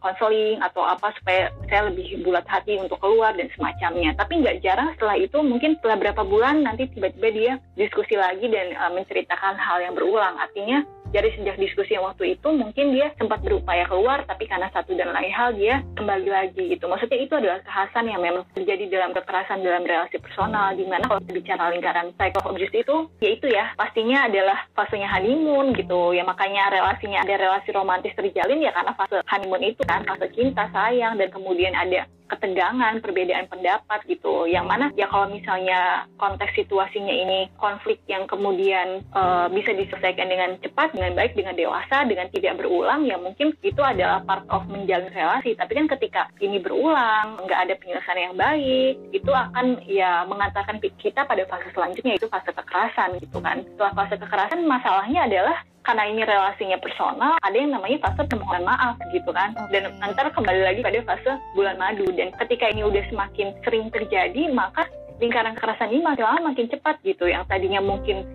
konseling 0.01 0.59
uh, 0.61 0.67
atau 0.69 0.83
apa 0.85 1.13
supaya 1.21 1.53
saya 1.69 1.93
lebih 1.93 2.25
bulat 2.25 2.45
hati 2.49 2.81
untuk 2.81 2.99
keluar 2.99 3.37
dan 3.37 3.49
semacamnya. 3.55 4.17
Tapi 4.17 4.43
nggak 4.43 4.61
jarang 4.65 4.93
setelah 4.97 5.17
itu 5.21 5.39
mungkin 5.45 5.77
setelah 5.79 5.97
berapa 6.01 6.23
bulan 6.25 6.65
nanti 6.65 6.89
tiba-tiba 6.91 7.29
dia 7.31 7.53
diskusi 7.77 8.17
lagi 8.17 8.49
dan 8.49 8.73
uh, 8.77 8.93
menceritakan 8.93 9.55
hal 9.61 9.79
yang 9.85 9.95
berulang. 9.95 10.35
Artinya 10.41 10.83
dari 11.17 11.33
sejak 11.33 11.57
diskusi 11.57 11.97
yang 11.97 12.05
waktu 12.05 12.37
itu 12.37 12.49
mungkin 12.53 12.93
dia 12.93 13.09
sempat 13.17 13.41
berupaya 13.41 13.89
keluar 13.89 14.21
tapi 14.29 14.45
karena 14.45 14.69
satu 14.69 14.93
dan 14.93 15.17
lain 15.17 15.33
hal 15.33 15.57
dia 15.57 15.81
kembali 15.97 16.29
lagi 16.29 16.77
gitu 16.77 16.85
maksudnya 16.93 17.17
itu 17.17 17.33
adalah 17.33 17.65
kekhasan 17.65 18.13
yang 18.13 18.21
memang 18.21 18.45
terjadi 18.53 18.85
dalam 18.93 19.17
kekerasan 19.17 19.65
dalam 19.65 19.89
relasi 19.89 20.21
personal 20.21 20.77
di 20.77 20.85
mana 20.85 21.09
kalau 21.09 21.25
bicara 21.25 21.73
lingkaran 21.73 22.13
psycho 22.21 22.45
abuse 22.45 22.77
itu 22.77 22.97
ya 23.25 23.31
itu 23.33 23.47
ya 23.49 23.73
pastinya 23.81 24.29
adalah 24.29 24.69
fasenya 24.77 25.09
honeymoon 25.09 25.73
gitu 25.73 26.13
ya 26.13 26.21
makanya 26.29 26.69
relasinya 26.69 27.25
ada 27.25 27.35
relasi 27.41 27.73
romantis 27.73 28.13
terjalin 28.13 28.61
ya 28.61 28.77
karena 28.77 28.93
fase 28.93 29.25
honeymoon 29.25 29.65
itu 29.65 29.81
kan 29.89 30.05
fase 30.05 30.29
cinta 30.37 30.69
sayang 30.69 31.17
dan 31.17 31.33
kemudian 31.33 31.73
ada 31.73 32.05
ketegangan, 32.27 32.99
perbedaan 33.01 33.47
pendapat 33.47 34.03
gitu. 34.11 34.51
Yang 34.51 34.67
mana 34.67 34.87
ya 34.99 35.07
kalau 35.07 35.31
misalnya 35.31 36.11
konteks 36.19 36.59
situasinya 36.59 37.15
ini 37.15 37.51
konflik 37.57 38.03
yang 38.11 38.27
kemudian 38.27 39.07
uh, 39.15 39.47
bisa 39.51 39.73
diselesaikan 39.73 40.27
dengan 40.27 40.51
cepat, 40.61 40.93
baik, 41.15 41.39
dengan 41.39 41.55
dewasa, 41.55 42.03
dengan 42.09 42.27
tidak 42.33 42.59
berulang, 42.59 43.07
ya 43.07 43.21
mungkin 43.21 43.55
itu 43.63 43.83
adalah 43.85 44.25
part 44.27 44.43
of 44.51 44.67
menjalin 44.67 45.13
relasi. 45.13 45.55
Tapi 45.55 45.73
kan 45.77 45.87
ketika 45.95 46.23
ini 46.43 46.59
berulang, 46.59 47.39
nggak 47.47 47.61
ada 47.69 47.75
penyelesaian 47.79 48.33
yang 48.33 48.37
baik, 48.37 48.95
itu 49.13 49.31
akan 49.31 49.85
ya 49.87 50.27
mengantarkan 50.27 50.83
kita 50.99 51.29
pada 51.29 51.45
fase 51.47 51.69
selanjutnya 51.71 52.17
itu 52.17 52.27
fase 52.27 52.51
kekerasan 52.51 53.21
gitu 53.23 53.39
kan. 53.39 53.63
Setelah 53.63 53.93
fase 53.95 54.15
kekerasan 54.19 54.67
masalahnya 54.67 55.29
adalah 55.29 55.57
karena 55.87 56.03
ini 56.11 56.27
relasinya 56.27 56.79
personal, 56.83 57.39
ada 57.39 57.55
yang 57.55 57.71
namanya 57.71 58.03
fase 58.03 58.27
permohonan 58.27 58.67
maaf 58.67 58.99
gitu 59.15 59.31
kan. 59.31 59.55
Dan 59.71 59.95
nanti 60.03 60.19
kembali 60.19 60.61
lagi 60.67 60.81
pada 60.83 60.99
fase 61.07 61.39
bulan 61.55 61.79
madu. 61.79 62.11
Dan 62.11 62.35
ketika 62.35 62.67
ini 62.67 62.83
udah 62.83 63.07
semakin 63.07 63.55
sering 63.63 63.87
terjadi, 63.95 64.51
maka 64.51 64.91
lingkaran 65.23 65.55
kekerasan 65.55 65.95
ini 65.95 66.03
makin 66.03 66.25
lama 66.27 66.51
makin 66.51 66.67
cepat 66.67 66.99
gitu. 67.07 67.31
Yang 67.31 67.47
tadinya 67.47 67.79
mungkin 67.79 68.27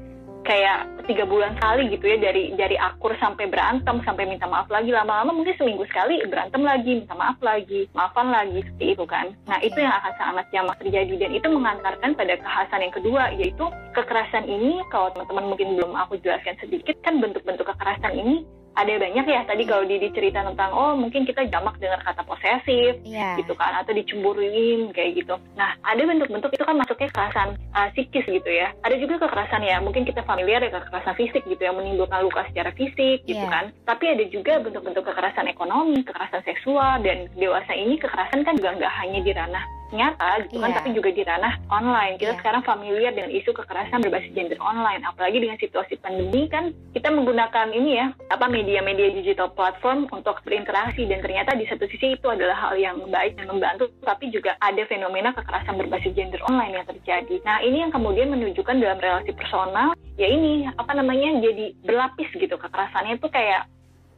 kayak 0.52 0.84
tiga 1.08 1.24
bulan 1.24 1.56
sekali 1.56 1.88
gitu 1.96 2.12
ya 2.12 2.18
dari 2.20 2.52
dari 2.60 2.76
akur 2.76 3.16
sampai 3.24 3.48
berantem 3.48 4.04
sampai 4.04 4.28
minta 4.28 4.44
maaf 4.52 4.68
lagi. 4.68 4.92
Lama-lama 4.92 5.32
mungkin 5.32 5.56
seminggu 5.56 5.88
sekali 5.88 6.20
berantem 6.28 6.60
lagi 6.60 7.00
minta 7.00 7.16
maaf 7.16 7.40
lagi 7.40 7.88
maafan 7.96 8.28
lagi 8.28 8.60
seperti 8.60 9.00
itu 9.00 9.06
kan. 9.08 9.32
Nah 9.48 9.64
itu 9.64 9.80
yang 9.80 9.96
akan 9.96 10.14
sangat 10.20 10.46
jamak 10.52 10.76
terjadi. 10.84 11.14
Dan 11.16 11.32
itu 11.32 11.48
mengantarkan 11.48 12.20
pada 12.20 12.36
kekhasan 12.36 12.84
yang 12.84 12.94
kedua 12.94 13.24
yaitu 13.40 13.66
kekerasan 13.96 14.44
ini. 14.44 14.84
Kalau 14.92 15.08
teman-teman 15.16 15.56
mungkin 15.56 15.80
belum 15.80 15.96
aku 15.96 16.20
jelaskan 16.20 16.60
sedikit 16.60 17.00
kan 17.00 17.24
bentuk-bentuk 17.24 17.72
kekerasan 17.72 18.12
ini 18.12 18.44
ada 18.76 18.94
banyak 18.96 19.26
ya 19.28 19.42
tadi 19.44 19.64
kalau 19.68 19.84
di 19.84 20.00
cerita 20.16 20.48
tentang 20.48 20.72
oh 20.72 20.96
mungkin 20.96 21.28
kita 21.28 21.44
jamak 21.52 21.76
dengan 21.78 22.00
kata 22.00 22.24
posesif 22.24 23.04
yeah. 23.04 23.36
gitu 23.36 23.52
kan 23.56 23.76
atau 23.84 23.92
dicemburuin 23.92 24.96
kayak 24.96 25.24
gitu. 25.24 25.36
Nah 25.60 25.76
ada 25.84 26.00
bentuk-bentuk 26.00 26.56
itu 26.56 26.64
kan 26.64 26.80
masuknya 26.80 27.12
kekerasan 27.12 27.60
uh, 27.76 27.88
psikis 27.92 28.26
gitu 28.28 28.50
ya. 28.52 28.72
Ada 28.88 28.96
juga 28.96 29.28
kekerasan 29.28 29.64
ya 29.68 29.84
mungkin 29.84 30.08
kita 30.08 30.24
familiar 30.24 30.64
ya 30.64 30.72
kekerasan 30.72 31.16
fisik 31.20 31.44
gitu 31.48 31.62
yang 31.62 31.76
menimbulkan 31.76 32.24
luka 32.24 32.48
secara 32.48 32.72
fisik 32.72 33.28
gitu 33.28 33.44
yeah. 33.44 33.52
kan. 33.52 33.66
Tapi 33.84 34.06
ada 34.16 34.24
juga 34.32 34.64
bentuk-bentuk 34.64 35.04
kekerasan 35.04 35.52
ekonomi, 35.52 36.00
kekerasan 36.08 36.44
seksual 36.48 37.04
dan 37.04 37.28
dewasa 37.36 37.76
ini 37.76 38.00
kekerasan 38.00 38.48
kan 38.48 38.56
juga 38.56 38.80
nggak 38.80 38.94
hanya 39.04 39.20
di 39.20 39.32
ranah 39.36 39.66
nyata 39.92 40.48
gitu 40.48 40.60
kan, 40.60 40.72
yeah. 40.72 40.78
tapi 40.80 40.90
juga 40.96 41.10
di 41.12 41.24
ranah 41.24 41.54
online. 41.68 42.16
Kita 42.18 42.34
yeah. 42.36 42.40
sekarang 42.40 42.62
familiar 42.64 43.12
dengan 43.14 43.32
isu 43.32 43.52
kekerasan 43.52 44.02
berbasis 44.02 44.32
gender 44.34 44.60
online, 44.64 45.04
apalagi 45.06 45.38
dengan 45.40 45.58
situasi 45.60 46.00
pandemi 46.00 46.48
kan 46.48 46.72
kita 46.96 47.12
menggunakan 47.12 47.72
ini 47.72 47.92
ya 48.00 48.08
apa 48.32 48.48
media-media 48.48 49.12
digital 49.12 49.52
platform 49.52 50.08
untuk 50.12 50.40
berinteraksi 50.44 51.06
dan 51.08 51.20
ternyata 51.24 51.56
di 51.56 51.68
satu 51.68 51.86
sisi 51.88 52.16
itu 52.16 52.28
adalah 52.28 52.56
hal 52.58 52.76
yang 52.80 52.98
baik 53.12 53.38
dan 53.38 53.52
membantu 53.52 53.92
tapi 54.04 54.32
juga 54.32 54.56
ada 54.64 54.84
fenomena 54.88 55.36
kekerasan 55.36 55.78
berbasis 55.78 56.16
gender 56.16 56.42
online 56.48 56.80
yang 56.80 56.88
terjadi. 56.88 57.36
Nah, 57.44 57.60
ini 57.62 57.84
yang 57.86 57.92
kemudian 57.92 58.32
menunjukkan 58.32 58.80
dalam 58.80 59.00
relasi 59.00 59.32
personal 59.36 59.94
ya 60.20 60.28
ini 60.28 60.68
apa 60.70 60.92
namanya 60.94 61.40
jadi 61.42 61.74
berlapis 61.82 62.30
gitu 62.36 62.56
kekerasannya 62.60 63.18
itu 63.18 63.28
kayak 63.32 63.66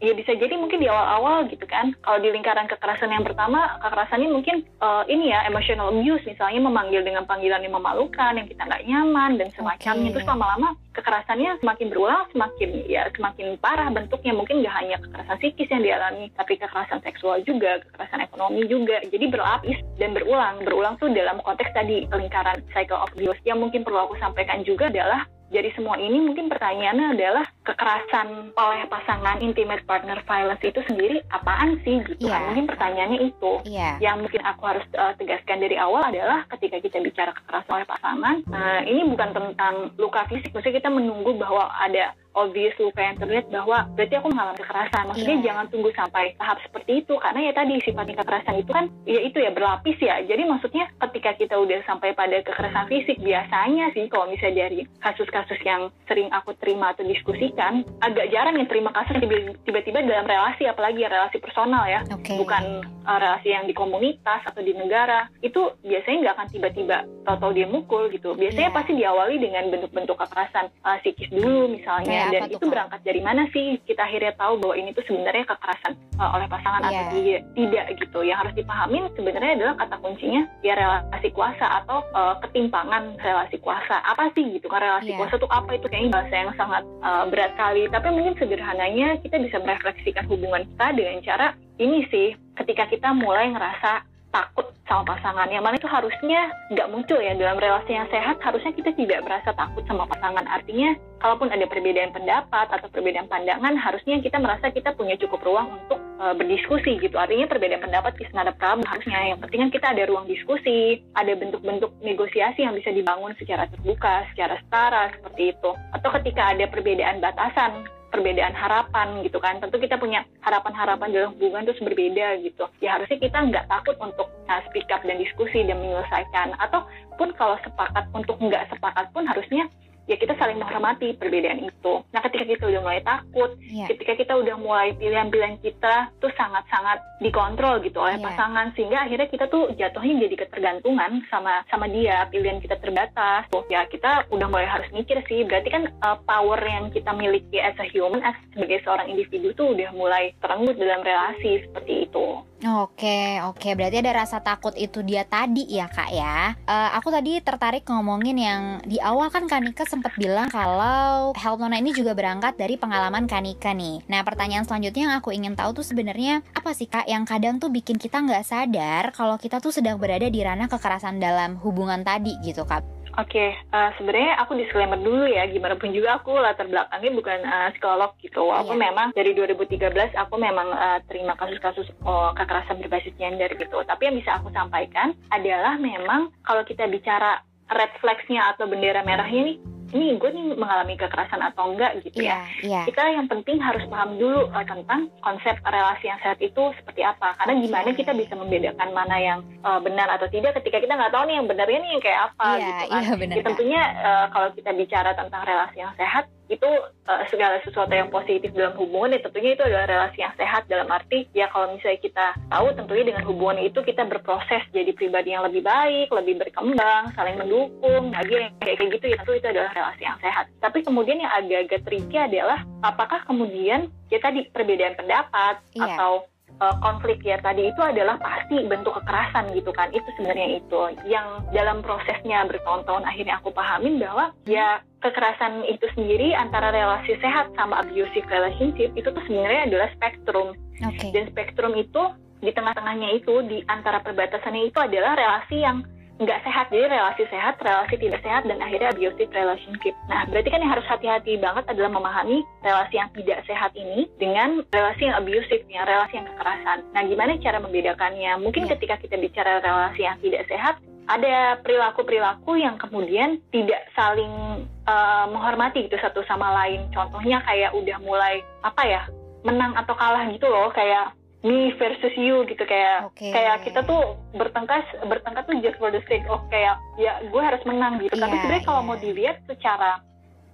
ya 0.04 0.12
bisa 0.12 0.36
jadi 0.36 0.60
mungkin 0.60 0.84
di 0.84 0.92
awal-awal 0.92 1.48
gitu 1.48 1.64
kan. 1.64 1.96
Kalau 2.04 2.20
di 2.20 2.28
lingkaran 2.28 2.68
kekerasan 2.68 3.16
yang 3.16 3.24
pertama 3.24 3.80
kekerasannya 3.80 4.28
mungkin 4.28 4.68
uh, 4.84 5.08
ini 5.08 5.32
ya 5.32 5.48
emotional 5.48 5.96
abuse. 5.96 6.28
Misalnya 6.28 6.68
memanggil 6.68 7.08
dengan 7.08 7.24
panggilan 7.24 7.64
yang 7.64 7.80
memalukan 7.80 8.36
yang 8.36 8.44
kita 8.44 8.68
nggak 8.68 8.84
nyaman 8.84 9.40
dan 9.40 9.48
semacamnya. 9.56 10.12
Okay. 10.12 10.14
terus 10.20 10.28
lama-lama 10.28 10.76
kekerasannya 10.94 11.58
semakin 11.64 11.88
berulang 11.90 12.28
semakin 12.36 12.70
ya 12.86 13.08
semakin 13.16 13.56
parah 13.64 13.88
bentuknya. 13.88 14.36
Mungkin 14.36 14.60
nggak 14.60 14.76
hanya 14.76 14.96
kekerasan 15.00 15.40
psikis 15.40 15.72
yang 15.72 15.84
dialami 15.88 16.26
tapi 16.36 16.54
kekerasan 16.60 17.00
seksual 17.08 17.40
juga 17.48 17.80
kekerasan 17.88 18.28
ekonomi 18.28 18.68
juga. 18.68 19.00
Jadi 19.08 19.26
berlapis 19.32 19.80
dan 19.96 20.12
berulang. 20.12 20.60
Berulang 20.68 21.00
tuh 21.00 21.08
dalam 21.16 21.40
konteks 21.40 21.72
tadi 21.72 22.04
lingkaran 22.12 22.60
cycle 22.76 23.00
of 23.00 23.10
abuse. 23.16 23.40
Yang 23.48 23.64
mungkin 23.64 23.82
perlu 23.88 24.12
aku 24.12 24.20
sampaikan 24.20 24.68
juga 24.68 24.92
adalah 24.92 25.24
dari 25.54 25.70
semua 25.78 26.02
ini 26.02 26.18
mungkin 26.18 26.50
pertanyaannya 26.50 27.14
adalah 27.14 27.46
kekerasan 27.64 28.52
oleh 28.54 28.82
pasangan 28.92 29.40
intimate 29.40 29.84
partner 29.88 30.20
violence 30.28 30.64
itu 30.64 30.84
sendiri 30.86 31.24
apaan 31.32 31.80
sih 31.88 32.04
gitu 32.04 32.28
yeah. 32.28 32.40
kan 32.40 32.52
mungkin 32.52 32.68
pertanyaannya 32.68 33.20
itu 33.32 33.54
yeah. 33.68 33.96
yang 34.04 34.20
mungkin 34.20 34.44
aku 34.44 34.62
harus 34.68 34.86
uh, 35.00 35.16
tegaskan 35.16 35.64
dari 35.64 35.80
awal 35.80 36.04
adalah 36.04 36.44
ketika 36.52 36.84
kita 36.84 37.00
bicara 37.00 37.32
kekerasan 37.32 37.82
oleh 37.82 37.88
pasangan 37.88 38.36
uh, 38.52 38.82
ini 38.84 39.02
bukan 39.08 39.30
tentang 39.32 39.96
luka 39.96 40.28
fisik 40.28 40.52
maksudnya 40.52 40.84
kita 40.84 40.92
menunggu 40.92 41.36
bahwa 41.40 41.72
ada 41.80 42.12
obvious 42.34 42.74
luka 42.82 43.02
yang 43.02 43.18
terlihat 43.18 43.46
bahwa 43.54 43.86
berarti 43.94 44.14
aku 44.18 44.28
mengalami 44.34 44.60
kekerasan. 44.60 45.04
Maksudnya 45.14 45.38
yeah. 45.40 45.46
jangan 45.46 45.66
tunggu 45.70 45.90
sampai 45.94 46.34
tahap 46.38 46.58
seperti 46.66 47.06
itu 47.06 47.14
karena 47.22 47.40
ya 47.50 47.52
tadi 47.54 47.74
sifatnya 47.82 48.16
kekerasan 48.22 48.56
itu 48.60 48.72
kan 48.74 48.86
ya 49.06 49.20
itu 49.22 49.38
ya 49.40 49.52
berlapis 49.54 49.98
ya. 50.02 50.16
Jadi 50.26 50.44
maksudnya 50.50 50.86
ketika 51.10 51.32
kita 51.38 51.56
udah 51.58 51.80
sampai 51.86 52.18
pada 52.18 52.38
kekerasan 52.42 52.90
fisik 52.90 53.18
biasanya 53.22 53.94
sih 53.94 54.10
kalau 54.10 54.30
misalnya 54.30 54.68
dari 54.70 54.86
kasus-kasus 55.02 55.62
yang 55.62 55.94
sering 56.10 56.30
aku 56.34 56.58
terima 56.58 56.92
atau 56.92 57.06
diskusikan 57.54 57.86
agak 58.02 58.30
jarang 58.34 58.56
yang 58.58 58.68
terima 58.68 58.90
kasus 58.90 59.22
tiba-tiba 59.66 60.02
dalam 60.02 60.26
relasi 60.26 60.66
apalagi 60.66 61.06
ya 61.06 61.10
relasi 61.10 61.38
personal 61.38 61.86
ya. 61.86 62.02
Okay. 62.10 62.38
Bukan 62.42 62.82
uh, 63.06 63.18
relasi 63.22 63.54
yang 63.54 63.70
di 63.70 63.78
komunitas 63.78 64.42
atau 64.50 64.62
di 64.66 64.74
negara. 64.74 65.30
Itu 65.46 65.78
biasanya 65.86 66.18
nggak 66.26 66.36
akan 66.36 66.48
tiba-tiba 66.50 66.98
tahu-tahu 67.24 67.52
dia 67.54 67.68
mukul 67.70 68.10
gitu. 68.10 68.34
Biasanya 68.34 68.74
yeah. 68.74 68.78
pasti 68.78 68.92
diawali 68.98 69.36
dengan 69.38 69.70
bentuk-bentuk 69.70 70.18
kekerasan 70.18 70.74
uh, 70.82 70.98
psikis 71.06 71.30
dulu 71.30 71.70
misalnya 71.70 72.34
dan 72.34 72.50
itu 72.50 72.66
berangkat 72.66 73.00
dari 73.06 73.22
mana 73.22 73.46
sih 73.54 73.78
kita 73.86 74.02
akhirnya 74.04 74.34
tahu 74.36 74.58
bahwa 74.60 74.76
ini 74.76 74.90
tuh 74.98 75.06
sebenarnya 75.06 75.46
kekerasan 75.46 75.94
uh, 76.18 76.30
oleh 76.34 76.48
pasangan 76.50 76.82
yeah. 76.90 77.08
atau 77.08 77.22
dia, 77.22 77.40
tidak 77.54 77.86
gitu 78.02 78.20
yang 78.26 78.38
harus 78.42 78.54
dipahamin 78.58 79.06
sebenarnya 79.14 79.52
adalah 79.62 79.76
kata 79.78 79.96
kuncinya 80.02 80.42
ya 80.66 80.74
relasi 80.76 81.30
kuasa 81.32 81.66
atau 81.84 82.02
uh, 82.16 82.36
ketimpangan 82.42 83.18
relasi 83.20 83.58
kuasa 83.62 84.02
apa 84.04 84.32
sih 84.34 84.58
gitu 84.58 84.68
kan 84.68 84.82
relasi 84.82 85.14
yeah. 85.14 85.20
kuasa 85.20 85.36
tuh 85.38 85.50
apa 85.52 85.70
itu 85.76 85.86
kayaknya 85.90 86.12
bahasa 86.14 86.34
yang 86.34 86.52
sangat 86.56 86.84
uh, 87.04 87.24
berat 87.28 87.43
kali. 87.60 87.92
Tapi 87.92 88.08
mungkin 88.16 88.40
sederhananya 88.40 89.20
kita 89.20 89.36
bisa 89.44 89.60
merefleksikan 89.60 90.24
hubungan 90.32 90.64
kita 90.64 90.88
dengan 90.96 91.18
cara 91.26 91.48
ini 91.82 92.08
sih. 92.08 92.32
Ketika 92.56 92.88
kita 92.88 93.12
mulai 93.12 93.52
ngerasa 93.52 94.13
takut 94.34 94.66
sama 94.90 95.16
pasangan 95.16 95.48
yang 95.48 95.64
mana 95.64 95.80
itu 95.80 95.88
harusnya 95.88 96.52
nggak 96.74 96.90
muncul 96.92 97.22
ya 97.22 97.38
dalam 97.38 97.56
relasi 97.56 97.96
yang 97.96 98.10
sehat 98.12 98.42
harusnya 98.44 98.74
kita 98.76 98.92
tidak 98.98 99.24
merasa 99.24 99.56
takut 99.56 99.86
sama 99.88 100.10
pasangan. 100.10 100.44
Artinya 100.50 100.98
kalaupun 101.24 101.54
ada 101.54 101.64
perbedaan 101.70 102.12
pendapat 102.12 102.68
atau 102.68 102.88
perbedaan 102.92 103.32
pandangan 103.32 103.78
harusnya 103.80 104.20
kita 104.20 104.42
merasa 104.42 104.74
kita 104.74 104.92
punya 104.98 105.16
cukup 105.22 105.40
ruang 105.46 105.72
untuk 105.72 106.02
uh, 106.20 106.36
berdiskusi 106.36 107.00
gitu. 107.00 107.16
Artinya 107.16 107.48
perbedaan 107.48 107.80
pendapat 107.80 108.20
is 108.20 108.34
not 108.36 108.50
problem 108.60 108.84
harusnya. 108.90 109.34
Yang 109.34 109.40
penting 109.48 109.60
kan 109.64 109.72
kita 109.72 109.88
ada 109.96 110.04
ruang 110.10 110.26
diskusi 110.28 111.00
ada 111.16 111.32
bentuk-bentuk 111.38 111.94
negosiasi 112.04 112.66
yang 112.68 112.76
bisa 112.76 112.92
dibangun 112.92 113.32
secara 113.40 113.70
terbuka 113.72 114.28
secara 114.36 114.60
setara 114.60 115.04
seperti 115.16 115.56
itu. 115.56 115.72
Atau 115.96 116.10
ketika 116.20 116.52
ada 116.52 116.66
perbedaan 116.68 117.24
batasan 117.24 117.88
perbedaan 118.14 118.54
harapan 118.54 119.26
gitu 119.26 119.42
kan. 119.42 119.58
Tentu 119.58 119.82
kita 119.82 119.98
punya 119.98 120.22
harapan-harapan 120.46 121.10
dalam 121.10 121.30
hubungan 121.34 121.66
terus 121.66 121.82
berbeda 121.82 122.38
gitu. 122.46 122.70
Ya 122.86 123.02
harusnya 123.02 123.18
kita 123.18 123.38
nggak 123.50 123.66
takut 123.66 123.98
untuk 123.98 124.30
uh, 124.46 124.62
speak 124.70 124.86
up 124.94 125.02
dan 125.02 125.18
diskusi 125.18 125.66
dan 125.66 125.82
menyelesaikan. 125.82 126.54
Atau 126.62 126.86
pun 127.18 127.34
kalau 127.34 127.58
sepakat 127.66 128.06
untuk 128.14 128.38
nggak 128.38 128.70
sepakat 128.70 129.10
pun 129.10 129.26
harusnya 129.26 129.66
ya 130.06 130.16
kita 130.20 130.36
saling 130.36 130.60
menghormati 130.60 131.16
perbedaan 131.16 131.64
itu. 131.64 131.94
Nah 132.12 132.22
ketika 132.24 132.44
kita 132.44 132.64
udah 132.68 132.82
mulai 132.84 133.02
takut, 133.04 133.56
yeah. 133.64 133.88
ketika 133.88 134.14
kita 134.20 134.34
udah 134.36 134.56
mulai 134.60 134.92
pilihan-pilihan 135.00 135.58
kita 135.64 136.12
tuh 136.20 136.32
sangat-sangat 136.36 137.00
dikontrol 137.24 137.80
gitu 137.82 138.04
oleh 138.04 138.20
yeah. 138.20 138.26
pasangan, 138.28 138.76
sehingga 138.76 139.08
akhirnya 139.08 139.28
kita 139.32 139.46
tuh 139.48 139.72
jatuhnya 139.80 140.28
jadi 140.28 140.36
ketergantungan 140.48 141.24
sama 141.32 141.64
sama 141.72 141.88
dia, 141.88 142.28
pilihan 142.28 142.60
kita 142.60 142.76
terbatas. 142.84 143.48
Tuh 143.50 143.64
ya 143.72 143.88
kita 143.88 144.28
udah 144.30 144.48
mulai 144.52 144.68
harus 144.68 144.88
mikir 144.92 145.24
sih, 145.28 145.48
berarti 145.48 145.70
kan 145.72 145.84
uh, 146.04 146.20
power 146.28 146.60
yang 146.60 146.92
kita 146.92 147.12
miliki 147.16 147.64
as 147.64 147.76
a 147.80 147.88
human, 147.88 148.20
as 148.24 148.36
sebagai 148.52 148.84
seorang 148.84 149.08
individu 149.08 149.56
tuh 149.56 149.72
udah 149.72 149.90
mulai 149.96 150.36
terenggut 150.44 150.76
dalam 150.76 151.02
relasi 151.02 151.64
seperti 151.64 152.12
itu. 152.12 152.44
Oke, 152.64 153.44
oke. 153.44 153.76
Berarti 153.76 154.00
ada 154.00 154.24
rasa 154.24 154.40
takut 154.40 154.72
itu 154.80 155.04
dia 155.04 155.28
tadi 155.28 155.68
ya, 155.68 155.92
Kak 155.92 156.10
ya. 156.16 156.56
Uh, 156.64 156.96
aku 156.96 157.12
tadi 157.12 157.44
tertarik 157.44 157.84
ngomongin 157.84 158.40
yang 158.40 158.62
di 158.88 159.04
awal 159.04 159.28
kan 159.28 159.52
Kanika 159.52 159.84
sempat 159.84 160.16
bilang 160.16 160.48
kalau 160.48 161.36
Help 161.36 161.60
Nona 161.60 161.84
ini 161.84 161.92
juga 161.92 162.16
berangkat 162.16 162.56
dari 162.56 162.80
pengalaman 162.80 163.28
Kanika 163.28 163.76
nih. 163.76 164.08
Nah, 164.08 164.24
pertanyaan 164.24 164.64
selanjutnya 164.64 165.12
yang 165.12 165.16
aku 165.20 165.36
ingin 165.36 165.60
tahu 165.60 165.84
tuh 165.84 165.84
sebenarnya 165.84 166.40
apa 166.56 166.72
sih, 166.72 166.88
Kak, 166.88 167.04
yang 167.12 167.28
kadang 167.28 167.60
tuh 167.60 167.68
bikin 167.68 168.00
kita 168.00 168.24
nggak 168.24 168.48
sadar 168.48 169.12
kalau 169.12 169.36
kita 169.36 169.60
tuh 169.60 169.76
sedang 169.76 170.00
berada 170.00 170.32
di 170.32 170.40
ranah 170.40 170.72
kekerasan 170.72 171.20
dalam 171.20 171.60
hubungan 171.60 172.00
tadi 172.08 172.40
gitu, 172.48 172.64
Kak? 172.64 173.03
Oke, 173.14 173.38
okay, 173.38 173.50
uh, 173.70 173.94
sebenarnya 173.94 174.42
aku 174.42 174.58
disclaimer 174.58 174.98
dulu 174.98 175.30
ya, 175.30 175.46
gimana 175.46 175.78
pun 175.78 175.94
juga 175.94 176.18
aku 176.18 176.34
latar 176.34 176.66
belakangnya 176.66 177.14
bukan 177.14 177.40
uh, 177.46 177.70
psikolog 177.70 178.18
gitu. 178.18 178.42
Walaupun 178.42 178.82
yeah. 178.82 178.90
memang 178.90 179.08
dari 179.14 179.38
2013 179.38 180.18
aku 180.18 180.36
memang 180.42 180.74
uh, 180.74 180.98
terima 181.06 181.38
kasus-kasus 181.38 181.94
uh, 182.10 182.34
kekerasan 182.34 182.82
berbasis 182.82 183.14
gender 183.22 183.54
gitu. 183.54 183.78
Tapi 183.86 184.02
yang 184.10 184.18
bisa 184.18 184.42
aku 184.42 184.50
sampaikan 184.50 185.14
adalah 185.30 185.78
memang 185.78 186.34
kalau 186.42 186.66
kita 186.66 186.90
bicara 186.90 187.46
red 187.70 187.94
flagsnya 188.02 188.50
atau 188.58 188.66
bendera 188.66 189.06
merahnya 189.06 189.54
nih 189.54 189.58
ini 189.94 190.18
gue 190.18 190.30
nih 190.34 190.46
mengalami 190.58 190.98
kekerasan 190.98 191.40
atau 191.40 191.72
enggak 191.72 192.02
gitu 192.02 192.26
yeah, 192.26 192.50
ya. 192.60 192.82
Yeah. 192.82 192.84
Kita 192.90 193.02
yang 193.14 193.30
penting 193.30 193.62
harus 193.62 193.86
paham 193.88 194.18
dulu 194.18 194.50
uh, 194.50 194.66
tentang 194.66 195.14
konsep 195.22 195.56
relasi 195.62 196.10
yang 196.10 196.20
sehat 196.20 196.42
itu 196.42 196.74
seperti 196.82 197.06
apa. 197.06 197.38
Karena 197.38 197.54
gimana 197.62 197.90
kita 197.94 198.12
bisa 198.18 198.34
membedakan 198.34 198.90
mana 198.92 199.18
yang 199.22 199.40
uh, 199.62 199.78
benar 199.80 200.10
atau 200.18 200.26
tidak 200.28 200.58
ketika 200.62 200.82
kita 200.82 200.98
nggak 200.98 201.14
tahu 201.14 201.24
nih 201.30 201.36
yang 201.38 201.48
benarnya 201.48 201.80
nih 201.80 201.92
yang 201.94 202.04
kayak 202.04 202.22
apa 202.34 202.48
yeah, 202.50 202.66
gitu 202.66 202.84
kan. 202.84 203.02
Yeah, 203.04 203.16
bener, 203.22 203.36
ya, 203.38 203.44
tentunya 203.46 203.82
uh, 204.02 204.26
kalau 204.34 204.50
kita 204.58 204.72
bicara 204.74 205.12
tentang 205.14 205.42
relasi 205.46 205.78
yang 205.78 205.94
sehat 205.96 206.26
itu 206.52 206.70
uh, 207.08 207.24
segala 207.32 207.58
sesuatu 207.64 207.90
yang 207.90 208.12
positif 208.12 208.52
dalam 208.52 208.76
hubungan 208.76 209.16
ya 209.16 209.20
tentunya 209.24 209.56
itu 209.56 209.64
adalah 209.64 209.88
relasi 209.88 210.22
yang 210.22 210.36
sehat 210.36 210.68
dalam 210.68 210.92
arti 210.92 211.26
ya 211.32 211.48
kalau 211.50 211.72
misalnya 211.72 212.00
kita 212.04 212.26
tahu 212.52 212.68
tentunya 212.76 213.04
dengan 213.10 213.24
hubungan 213.26 213.64
itu 213.64 213.80
kita 213.80 214.04
berproses 214.06 214.62
jadi 214.76 214.92
pribadi 214.92 215.32
yang 215.32 215.48
lebih 215.48 215.64
baik, 215.64 216.12
lebih 216.12 216.44
berkembang, 216.44 217.16
saling 217.16 217.40
mendukung, 217.40 218.12
bahagia 218.12 218.52
kayak 218.60 218.76
kayak 218.76 218.92
gitu 219.00 219.06
ya 219.08 219.16
tentu 219.24 219.34
itu 219.40 219.48
adalah 219.50 219.72
relasi 219.84 220.08
yang 220.08 220.20
sehat. 220.24 220.48
Tapi 220.64 220.80
kemudian 220.88 221.20
yang 221.20 221.34
agak-agak 221.36 221.84
tricky 221.84 222.16
adalah 222.16 222.64
apakah 222.88 223.20
kemudian 223.28 223.92
ya 224.08 224.24
tadi 224.24 224.48
perbedaan 224.56 224.96
pendapat 224.96 225.60
yeah. 225.76 225.92
atau 225.92 226.24
uh, 226.64 226.76
konflik 226.80 227.20
ya 227.28 227.36
tadi 227.44 227.68
itu 227.68 227.82
adalah 227.84 228.16
pasti 228.24 228.64
bentuk 228.64 228.96
kekerasan 229.04 229.52
gitu 229.52 229.76
kan 229.76 229.92
itu 229.92 230.06
sebenarnya 230.16 230.64
itu 230.64 230.80
yang 231.04 231.44
dalam 231.52 231.84
prosesnya 231.84 232.48
bertahun-tahun 232.48 233.04
akhirnya 233.04 233.44
aku 233.44 233.50
pahamin 233.52 234.00
bahwa 234.00 234.32
ya 234.48 234.80
kekerasan 235.04 235.68
itu 235.68 235.84
sendiri 235.98 236.32
antara 236.32 236.72
relasi 236.72 237.20
sehat 237.20 237.52
sama 237.60 237.84
abusive 237.84 238.28
relationship 238.32 238.96
itu 238.96 239.12
tuh 239.12 239.24
sebenarnya 239.28 239.68
adalah 239.68 239.88
spektrum 240.00 240.56
okay. 240.80 241.12
dan 241.12 241.28
spektrum 241.32 241.76
itu 241.76 242.04
di 242.44 242.52
tengah-tengahnya 242.52 243.24
itu 243.24 243.40
di 243.48 243.64
antara 243.72 244.04
perbatasannya 244.04 244.68
itu 244.68 244.80
adalah 244.84 245.16
relasi 245.16 245.64
yang 245.64 245.88
nggak 246.22 246.46
sehat 246.46 246.70
jadi 246.70 246.94
relasi 246.94 247.26
sehat 247.34 247.58
relasi 247.58 247.98
tidak 247.98 248.22
sehat 248.22 248.46
dan 248.46 248.62
akhirnya 248.62 248.94
abusive 248.94 249.34
relationship. 249.34 249.98
Nah 250.06 250.30
berarti 250.30 250.50
kan 250.54 250.62
yang 250.62 250.74
harus 250.78 250.86
hati-hati 250.86 251.42
banget 251.42 251.66
adalah 251.66 251.90
memahami 251.90 252.46
relasi 252.62 252.96
yang 253.02 253.10
tidak 253.18 253.42
sehat 253.50 253.74
ini 253.74 254.06
dengan 254.22 254.62
relasi 254.70 255.10
yang 255.10 255.18
abusive 255.18 255.66
yang 255.74 255.90
relasi 255.90 256.22
yang 256.22 256.28
kekerasan. 256.30 256.86
Nah 256.94 257.02
gimana 257.02 257.34
cara 257.42 257.58
membedakannya? 257.58 258.32
Mungkin 258.46 258.70
yeah. 258.70 258.72
ketika 258.78 258.96
kita 259.02 259.16
bicara 259.18 259.58
relasi 259.64 260.06
yang 260.06 260.18
tidak 260.22 260.46
sehat 260.46 260.78
ada 261.04 261.60
perilaku-perilaku 261.60 262.56
yang 262.56 262.80
kemudian 262.80 263.42
tidak 263.52 263.92
saling 263.92 264.64
uh, 264.88 265.26
menghormati 265.28 265.90
gitu 265.90 266.00
satu 266.00 266.24
sama 266.30 266.54
lain. 266.64 266.88
Contohnya 266.96 267.44
kayak 267.44 267.76
udah 267.76 267.98
mulai 268.00 268.40
apa 268.64 268.84
ya 268.88 269.02
menang 269.44 269.76
atau 269.76 269.92
kalah 269.98 270.24
gitu 270.32 270.48
loh 270.48 270.72
kayak 270.72 271.12
me 271.44 271.76
versus 271.76 272.16
you 272.16 272.48
gitu 272.48 272.64
kayak 272.64 273.12
okay. 273.12 273.36
kayak 273.36 273.68
kita 273.68 273.84
tuh 273.84 274.16
bertengkar 274.32 274.80
bertengkar 275.04 275.44
tuh 275.44 275.60
just 275.60 275.76
for 275.76 275.92
the 275.92 276.00
sake 276.08 276.24
of 276.32 276.40
kayak 276.48 276.80
ya 276.96 277.20
gue 277.20 277.42
harus 277.44 277.60
menang 277.68 278.00
gitu. 278.00 278.16
Yeah, 278.16 278.24
Tapi 278.24 278.36
sebenarnya 278.40 278.64
yeah. 278.64 278.70
kalau 278.72 278.82
mau 278.88 278.98
dilihat 278.98 279.38
secara 279.44 280.00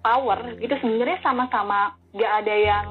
power 0.01 0.39
gitu 0.57 0.73
sebenarnya 0.81 1.21
sama-sama 1.21 1.93
gak 2.17 2.33
ada 2.43 2.55
yang 2.57 2.87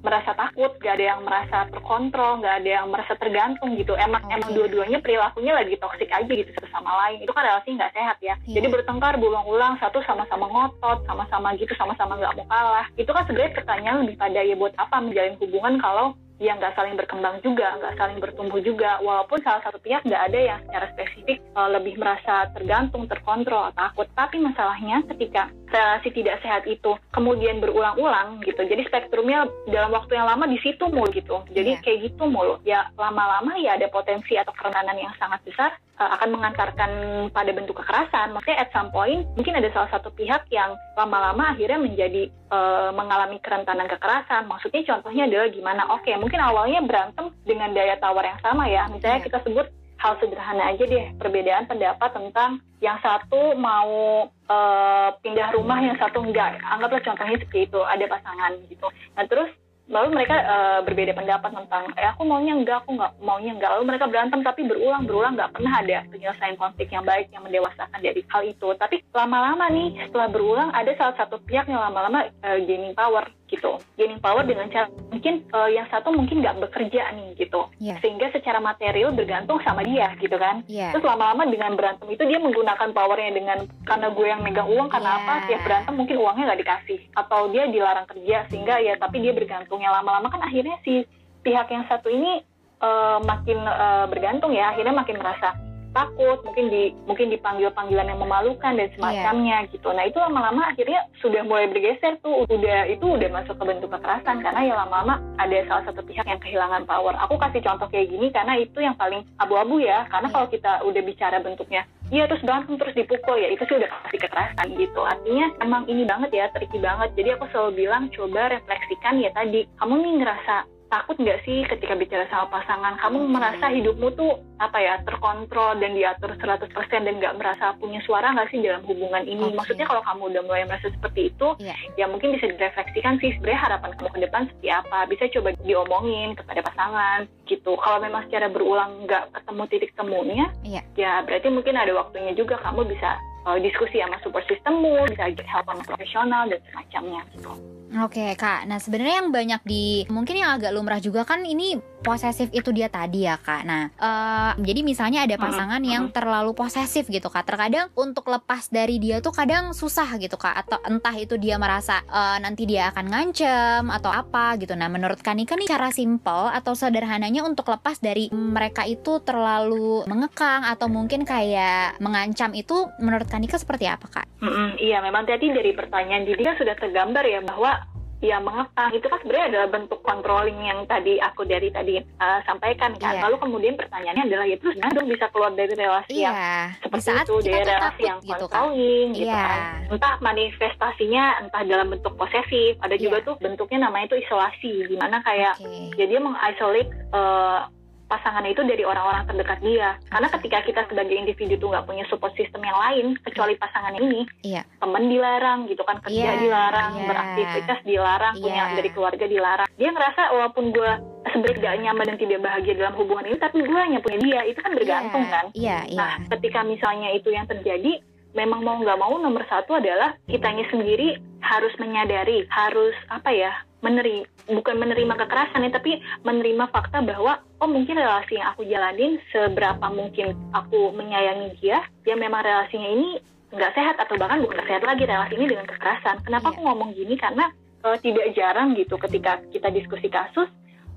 merasa 0.00 0.38
takut, 0.38 0.70
gak 0.78 1.02
ada 1.02 1.18
yang 1.18 1.20
merasa 1.26 1.66
terkontrol, 1.66 2.38
gak 2.38 2.62
ada 2.62 2.70
yang 2.80 2.86
merasa 2.88 3.18
tergantung 3.18 3.74
gitu. 3.74 3.98
Emang 3.98 4.22
okay. 4.22 4.38
emang 4.38 4.50
dua-duanya 4.54 4.98
perilakunya 5.02 5.52
lagi 5.52 5.74
toksik 5.76 6.08
aja 6.08 6.30
gitu 6.30 6.50
satu 6.56 6.70
sama 6.72 6.94
lain. 7.04 7.20
Itu 7.26 7.34
kan 7.34 7.42
relasi 7.42 7.74
nggak 7.74 7.92
sehat 7.92 8.16
ya. 8.22 8.38
Yeah. 8.46 8.62
Jadi 8.62 8.66
bertengkar 8.70 9.18
berulang-ulang, 9.18 9.76
satu 9.82 10.00
sama-sama 10.06 10.46
ngotot, 10.48 11.04
sama-sama 11.04 11.52
gitu, 11.58 11.74
sama-sama 11.74 12.16
nggak 12.16 12.32
mau 12.38 12.46
kalah. 12.48 12.86
Itu 12.94 13.10
kan 13.10 13.26
sebenarnya 13.26 13.52
pertanyaan 13.58 13.96
lebih 14.06 14.16
pada 14.16 14.40
ya 14.40 14.54
buat 14.54 14.72
apa 14.78 14.96
menjalin 15.02 15.36
hubungan 15.42 15.74
kalau 15.82 16.16
ya 16.36 16.52
nggak 16.56 16.76
saling 16.76 16.94
berkembang 16.96 17.40
juga, 17.40 17.76
nggak 17.80 17.96
saling 17.96 18.18
bertumbuh 18.20 18.60
juga. 18.60 19.00
Walaupun 19.00 19.40
salah 19.40 19.64
satu 19.64 19.80
pihak 19.80 20.04
nggak 20.04 20.22
ada 20.32 20.38
yang 20.38 20.58
secara 20.68 20.86
spesifik 20.92 21.38
uh, 21.56 21.68
lebih 21.72 21.96
merasa 21.96 22.48
tergantung, 22.52 23.08
terkontrol, 23.08 23.72
takut. 23.72 24.08
Tapi 24.12 24.40
masalahnya 24.40 25.04
ketika 25.14 25.48
relasi 25.72 26.08
tidak 26.12 26.40
sehat 26.44 26.64
itu 26.68 26.94
kemudian 27.12 27.58
berulang-ulang 27.60 28.44
gitu. 28.44 28.60
Jadi 28.62 28.86
spektrumnya 28.86 29.48
dalam 29.68 29.90
waktu 29.92 30.16
yang 30.16 30.28
lama 30.28 30.44
di 30.46 30.60
situ 30.60 30.84
mulu 30.88 31.08
gitu. 31.12 31.42
Jadi 31.52 31.80
yeah. 31.80 31.82
kayak 31.82 31.98
gitu 32.12 32.24
mulu. 32.28 32.60
Ya 32.62 32.88
lama-lama 32.94 33.56
ya 33.58 33.76
ada 33.80 33.88
potensi 33.88 34.36
atau 34.36 34.52
kerentanan 34.52 34.96
yang 34.96 35.12
sangat 35.16 35.40
besar 35.42 35.72
uh, 35.98 36.10
akan 36.20 36.28
mengantarkan 36.36 36.90
pada 37.32 37.50
bentuk 37.52 37.76
kekerasan. 37.80 38.32
Maksudnya 38.32 38.58
at 38.62 38.70
some 38.72 38.92
point 38.92 39.24
mungkin 39.34 39.56
ada 39.56 39.68
salah 39.72 39.90
satu 39.92 40.12
pihak 40.12 40.48
yang 40.52 40.76
lama-lama 40.96 41.52
akhirnya 41.52 41.80
menjadi 41.80 42.28
uh, 42.52 42.92
mengalami 42.92 43.40
kerentanan 43.40 43.88
kekerasan. 43.88 44.48
Maksudnya 44.48 44.82
contohnya 44.86 45.28
adalah 45.28 45.48
gimana? 45.52 45.82
Oke, 45.92 46.12
okay, 46.12 46.14
mungkin 46.20 46.40
awalnya 46.40 46.80
berantem 46.84 47.32
dengan 47.44 47.72
daya 47.72 47.96
tawar 48.00 48.24
yang 48.24 48.40
sama 48.40 48.68
ya. 48.68 48.88
Misalnya 48.88 49.20
yeah. 49.20 49.26
kita 49.26 49.38
sebut 49.44 49.66
hal 49.96 50.12
sederhana 50.20 50.76
aja 50.76 50.84
deh, 50.84 51.06
perbedaan 51.16 51.64
pendapat 51.64 52.12
tentang 52.12 52.60
yang 52.84 53.00
satu 53.00 53.56
mau 53.56 54.28
uh, 54.28 55.08
pindah 55.24 55.56
rumah, 55.56 55.80
yang 55.80 55.96
satu 55.96 56.20
enggak. 56.20 56.60
Anggaplah 56.60 57.00
contohnya 57.00 57.40
seperti 57.40 57.72
itu, 57.72 57.80
ada 57.80 58.04
pasangan 58.04 58.52
gitu. 58.68 58.86
Nah 59.16 59.24
terus 59.24 59.48
lalu 59.86 60.18
mereka 60.18 60.36
uh, 60.42 60.80
berbeda 60.82 61.14
pendapat 61.14 61.50
tentang 61.54 61.94
eh 61.94 62.06
aku 62.10 62.26
maunya 62.26 62.58
enggak 62.58 62.82
aku 62.82 62.98
nggak 62.98 63.12
maunya 63.22 63.54
enggak. 63.54 63.70
Lalu 63.78 63.84
mereka 63.86 64.04
berantem 64.10 64.40
tapi 64.42 64.66
berulang 64.66 65.06
berulang 65.06 65.38
nggak 65.38 65.52
pernah 65.54 65.72
ada 65.78 65.98
penyelesaian 66.10 66.58
konflik 66.58 66.90
yang 66.90 67.06
baik 67.06 67.30
yang 67.30 67.46
mendewasakan 67.46 68.00
dari 68.02 68.20
hal 68.26 68.42
itu. 68.42 68.68
Tapi 68.74 69.06
lama-lama 69.14 69.70
nih 69.70 69.88
setelah 70.10 70.28
berulang 70.30 70.70
ada 70.74 70.90
salah 70.98 71.14
satu 71.14 71.38
pihak 71.46 71.70
yang 71.70 71.78
lama-lama 71.78 72.26
uh, 72.42 72.58
gaining 72.66 72.94
power 72.98 73.30
gitu 73.46 73.78
gaining 73.94 74.18
power 74.18 74.42
dengan 74.42 74.66
cara 74.68 74.90
mungkin 75.10 75.46
uh, 75.54 75.70
yang 75.70 75.86
satu 75.88 76.10
mungkin 76.10 76.42
nggak 76.42 76.58
bekerja 76.66 77.14
nih 77.14 77.38
gitu 77.38 77.70
yeah. 77.78 77.98
sehingga 78.02 78.30
secara 78.34 78.58
material 78.58 79.14
bergantung 79.14 79.62
sama 79.62 79.86
dia 79.86 80.12
gitu 80.18 80.34
kan 80.36 80.66
yeah. 80.66 80.90
terus 80.90 81.06
lama-lama 81.06 81.46
dengan 81.46 81.78
berantem 81.78 82.10
itu 82.10 82.26
dia 82.26 82.42
menggunakan 82.42 82.90
powernya 82.90 83.32
dengan 83.34 83.58
karena 83.86 84.08
gue 84.10 84.26
yang 84.26 84.42
megang 84.42 84.68
uang 84.68 84.88
karena 84.90 85.10
yeah. 85.14 85.20
apa 85.22 85.34
tiap 85.46 85.62
berantem 85.62 85.94
mungkin 85.94 86.16
uangnya 86.18 86.44
nggak 86.52 86.60
dikasih 86.66 87.00
atau 87.14 87.40
dia 87.54 87.64
dilarang 87.70 88.06
kerja 88.10 88.36
sehingga 88.50 88.74
ya 88.82 88.94
tapi 88.98 89.22
dia 89.22 89.32
bergantungnya 89.32 89.90
lama-lama 89.94 90.28
kan 90.30 90.42
akhirnya 90.42 90.76
si 90.82 91.06
pihak 91.46 91.70
yang 91.70 91.86
satu 91.86 92.10
ini 92.10 92.42
uh, 92.82 93.22
makin 93.22 93.58
uh, 93.62 94.06
bergantung 94.10 94.50
ya 94.50 94.74
akhirnya 94.74 94.94
makin 94.94 95.22
merasa 95.22 95.54
takut, 95.96 96.44
mungkin 96.44 96.68
di 96.68 96.92
mungkin 97.08 97.32
dipanggil 97.32 97.72
panggilan 97.72 98.12
yang 98.12 98.20
memalukan 98.20 98.76
dan 98.76 98.92
semacamnya 98.92 99.64
yeah. 99.64 99.70
gitu. 99.72 99.88
Nah 99.88 100.04
itu 100.04 100.20
lama-lama 100.20 100.68
akhirnya 100.68 101.08
sudah 101.24 101.40
mulai 101.48 101.72
bergeser 101.72 102.20
tuh, 102.20 102.44
udah 102.44 102.84
itu 102.92 103.06
udah 103.08 103.28
masuk 103.32 103.56
ke 103.56 103.64
bentuk 103.64 103.88
kekerasan 103.88 104.44
karena 104.44 104.60
ya 104.68 104.74
lama-lama 104.76 105.24
ada 105.40 105.56
salah 105.64 105.84
satu 105.88 106.04
pihak 106.04 106.28
yang 106.28 106.40
kehilangan 106.44 106.84
power. 106.84 107.16
Aku 107.24 107.40
kasih 107.40 107.64
contoh 107.64 107.88
kayak 107.88 108.12
gini 108.12 108.28
karena 108.28 108.60
itu 108.60 108.76
yang 108.84 108.94
paling 109.00 109.24
abu-abu 109.40 109.80
ya. 109.80 110.04
Karena 110.12 110.28
yeah. 110.28 110.34
kalau 110.36 110.46
kita 110.52 110.72
udah 110.84 111.02
bicara 111.02 111.40
bentuknya 111.40 111.88
Iya 112.06 112.30
terus 112.30 112.46
berantem 112.46 112.78
terus 112.78 112.94
dipukul 112.94 113.34
ya 113.34 113.50
itu 113.50 113.66
sih 113.66 113.82
udah 113.82 113.90
pasti 113.90 114.16
kekerasan 114.22 114.78
gitu 114.78 115.02
artinya 115.02 115.50
emang 115.58 115.90
ini 115.90 116.06
banget 116.06 116.30
ya 116.38 116.46
tricky 116.54 116.78
banget 116.78 117.10
jadi 117.18 117.34
aku 117.34 117.50
selalu 117.50 117.82
bilang 117.82 118.06
coba 118.14 118.54
refleksikan 118.54 119.18
ya 119.18 119.34
tadi 119.34 119.66
kamu 119.82 119.94
nih 119.98 120.14
ngerasa 120.22 120.56
takut 120.86 121.18
nggak 121.18 121.42
sih 121.42 121.66
ketika 121.66 121.98
bicara 121.98 122.24
sama 122.30 122.46
pasangan 122.48 122.94
kamu 123.02 123.18
merasa 123.26 123.66
hidupmu 123.70 124.08
tuh 124.14 124.38
apa 124.62 124.78
ya 124.78 124.94
terkontrol 125.02 125.76
dan 125.82 125.92
diatur 125.98 126.32
100% 126.38 126.70
dan 126.90 127.14
nggak 127.18 127.36
merasa 127.36 127.74
punya 127.76 128.00
suara 128.06 128.32
nggak 128.32 128.48
sih 128.54 128.62
dalam 128.62 128.86
hubungan 128.86 129.26
ini 129.26 129.50
okay. 129.50 129.56
maksudnya 129.58 129.86
kalau 129.90 130.02
kamu 130.06 130.22
udah 130.32 130.42
mulai 130.46 130.64
merasa 130.64 130.88
seperti 130.88 131.34
itu 131.34 131.48
yeah. 131.60 131.76
ya 131.98 132.06
mungkin 132.06 132.32
bisa 132.38 132.48
direfleksikan 132.48 133.18
sih 133.18 133.34
sebenarnya 133.36 133.60
harapan 133.66 133.90
kamu 133.98 134.08
ke 134.14 134.20
depan 134.24 134.42
seperti 134.48 134.68
apa 134.70 134.98
bisa 135.10 135.24
coba 135.34 135.48
diomongin 135.66 136.30
kepada 136.38 136.60
pasangan 136.62 137.20
gitu 137.50 137.72
kalau 137.82 137.98
memang 138.00 138.22
secara 138.30 138.46
berulang 138.46 138.90
nggak 139.04 139.24
ketemu 139.34 139.62
titik 139.68 139.92
temunya 139.98 140.46
yeah. 140.62 140.84
ya 140.94 141.12
berarti 141.26 141.50
mungkin 141.50 141.74
ada 141.74 141.92
waktunya 141.92 142.32
juga 142.32 142.56
kamu 142.62 142.86
bisa 142.88 143.18
uh, 143.46 143.58
diskusi 143.62 144.02
sama 144.02 144.18
support 144.22 144.44
systemmu 144.50 145.06
bisa 145.10 145.30
help 145.46 145.66
sama 145.66 145.82
profesional 145.86 146.46
dan 146.50 146.60
semacamnya 146.70 147.22
gitu 147.34 147.52
Oke 147.94 148.34
kak, 148.34 148.66
nah 148.66 148.82
sebenarnya 148.82 149.22
yang 149.22 149.30
banyak 149.30 149.62
di 149.62 150.02
mungkin 150.10 150.34
yang 150.34 150.58
agak 150.58 150.74
lumrah 150.74 150.98
juga 150.98 151.22
kan 151.22 151.46
ini 151.46 151.78
posesif 152.02 152.50
itu 152.50 152.74
dia 152.74 152.90
tadi 152.90 153.26
ya 153.26 153.38
kak. 153.38 153.62
Nah 153.62 153.90
uh, 153.98 154.52
jadi 154.58 154.82
misalnya 154.82 155.22
ada 155.22 155.38
pasangan 155.38 155.78
yang 155.82 156.10
terlalu 156.10 156.50
posesif 156.50 157.06
gitu 157.06 157.30
kak. 157.30 157.46
Terkadang 157.46 157.90
untuk 157.94 158.26
lepas 158.26 158.66
dari 158.70 158.98
dia 158.98 159.22
tuh 159.22 159.30
kadang 159.30 159.70
susah 159.70 160.18
gitu 160.18 160.34
kak. 160.34 160.66
Atau 160.66 160.82
entah 160.82 161.14
itu 161.14 161.38
dia 161.38 161.62
merasa 161.62 162.02
uh, 162.10 162.42
nanti 162.42 162.66
dia 162.66 162.90
akan 162.90 163.06
ngancem 163.06 163.84
atau 163.86 164.10
apa 164.10 164.58
gitu. 164.58 164.74
Nah 164.74 164.90
menurut 164.90 165.22
Kanika 165.22 165.54
nih 165.54 165.70
cara 165.70 165.94
simple 165.94 166.50
atau 166.50 166.74
sederhananya 166.74 167.46
untuk 167.46 167.70
lepas 167.70 168.02
dari 168.02 168.30
mereka 168.34 168.82
itu 168.82 169.22
terlalu 169.22 170.02
mengekang 170.10 170.66
atau 170.66 170.90
mungkin 170.90 171.22
kayak 171.22 172.02
mengancam 172.02 172.50
itu 172.54 172.90
menurut 172.98 173.30
Kanika 173.30 173.58
seperti 173.58 173.86
apa 173.86 174.06
kak? 174.10 174.26
Mm 174.42 174.50
-mm, 174.50 174.68
iya 174.82 174.98
memang 175.02 175.22
tadi 175.22 175.54
dari 175.54 175.70
pertanyaan 175.74 176.26
jadi 176.26 176.42
kan 176.52 176.56
sudah 176.58 176.74
tergambar 176.78 177.24
ya 177.26 177.40
bahwa 177.42 177.75
ya 178.24 178.40
mengekang 178.40 178.96
itu 178.96 179.06
kan 179.06 179.18
sebenarnya 179.20 179.46
adalah 179.52 179.68
bentuk 179.68 180.00
controlling 180.00 180.58
yang 180.64 180.80
tadi 180.88 181.20
aku 181.20 181.44
dari 181.44 181.68
tadi 181.68 182.00
uh, 182.00 182.40
sampaikan 182.48 182.96
kan. 182.96 183.20
Yeah. 183.20 183.24
Lalu 183.28 183.36
kemudian 183.44 183.74
pertanyaannya 183.76 184.24
adalah 184.24 184.46
ya 184.48 184.56
terus 184.56 184.74
dong 184.80 185.08
bisa 185.08 185.28
keluar 185.30 185.52
dari 185.52 185.74
relasi 185.76 186.16
yeah. 186.16 186.32
yang 186.32 186.80
seperti 186.80 187.08
itu, 187.12 187.34
dari 187.44 187.64
relasi 187.68 188.02
yang 188.08 188.18
gitu 188.24 188.46
controlling 188.48 189.08
kan? 189.12 189.18
gitu 189.20 189.36
yeah. 189.36 189.46
kan. 189.46 189.60
Entah 189.92 190.14
manifestasinya 190.24 191.24
entah 191.44 191.62
dalam 191.68 191.86
bentuk 191.92 192.14
posesif, 192.16 192.80
ada 192.80 192.96
juga 192.96 193.20
yeah. 193.20 193.26
tuh 193.28 193.34
bentuknya 193.36 193.78
namanya 193.86 194.04
itu 194.08 194.16
isolasi, 194.24 194.74
di 194.88 194.96
mana 194.96 195.20
kayak 195.20 195.60
okay. 195.60 195.92
jadi 196.00 196.16
dia 196.16 196.22
mengisolate 196.22 196.90
uh, 197.12 197.68
pasangannya 198.06 198.54
itu 198.54 198.62
dari 198.62 198.82
orang-orang 198.86 199.26
terdekat 199.26 199.58
dia. 199.62 199.98
Karena 200.10 200.28
ketika 200.30 200.58
kita 200.62 200.80
sebagai 200.86 201.14
individu 201.14 201.58
tuh 201.58 201.68
nggak 201.74 201.86
punya 201.86 202.04
support 202.06 202.32
system 202.38 202.62
yang 202.62 202.78
lain 202.78 203.06
kecuali 203.22 203.58
pasangannya 203.58 204.00
ini, 204.02 204.20
yeah. 204.46 204.64
teman 204.78 205.10
dilarang 205.10 205.66
gitu 205.66 205.82
kan, 205.82 205.98
kerja 206.02 206.16
yeah, 206.16 206.38
dilarang, 206.38 206.92
yeah. 206.96 207.08
beraktivitas 207.10 207.80
dilarang, 207.82 208.34
yeah. 208.38 208.44
punya 208.46 208.62
dari 208.78 208.90
keluarga 208.94 209.26
dilarang. 209.26 209.68
Dia 209.76 209.90
ngerasa 209.90 210.22
walaupun 210.32 210.64
gue 210.70 210.92
sebenarnya 211.34 211.58
gak 211.58 211.76
nyaman 211.82 212.06
dan 212.14 212.18
tidak 212.22 212.40
bahagia 212.46 212.74
dalam 212.78 212.94
hubungan 212.96 213.26
ini, 213.28 213.38
tapi 213.42 213.56
gue 213.60 213.80
hanya 213.80 214.00
punya 214.00 214.18
dia. 214.22 214.40
Itu 214.46 214.60
kan 214.62 214.72
bergantung 214.72 215.24
yeah, 215.26 215.34
kan. 215.34 215.44
Yeah, 215.52 215.82
yeah. 215.90 215.98
Nah, 215.98 216.12
ketika 216.38 216.62
misalnya 216.62 217.10
itu 217.12 217.28
yang 217.34 217.46
terjadi, 217.50 218.00
memang 218.36 218.60
mau 218.60 218.76
nggak 218.76 219.00
mau 219.00 219.16
nomor 219.16 219.42
satu 219.48 219.80
adalah 219.80 220.14
kitanya 220.28 220.68
sendiri 220.68 221.16
harus 221.40 221.72
menyadari, 221.80 222.44
harus 222.52 222.92
apa 223.08 223.32
ya, 223.32 223.52
menerima 223.80 224.28
bukan 224.46 224.76
menerima 224.78 225.14
kekerasan 225.26 225.66
ya 225.66 225.70
tapi 225.74 225.98
menerima 226.22 226.70
fakta 226.70 227.02
bahwa 227.02 227.42
oh 227.58 227.68
mungkin 227.70 227.98
relasi 227.98 228.38
yang 228.38 228.54
aku 228.54 228.62
jalanin 228.66 229.18
seberapa 229.34 229.86
mungkin 229.90 230.38
aku 230.54 230.94
menyayangi 230.94 231.58
dia 231.58 231.82
ya 232.06 232.14
memang 232.14 232.46
relasinya 232.46 232.86
ini 232.86 233.18
nggak 233.50 233.74
sehat 233.74 233.96
atau 233.98 234.14
bahkan 234.18 234.42
bukan 234.42 234.62
sehat 234.66 234.82
lagi 234.86 235.06
relasi 235.06 235.34
ini 235.38 235.50
dengan 235.50 235.66
kekerasan 235.66 236.22
kenapa 236.22 236.50
yeah. 236.50 236.52
aku 236.54 236.60
ngomong 236.62 236.90
gini 236.94 237.14
karena 237.18 237.50
uh, 237.82 237.98
tidak 237.98 238.34
jarang 238.34 238.74
gitu 238.74 238.94
ketika 238.98 239.42
kita 239.50 239.68
diskusi 239.70 240.06
kasus 240.10 240.50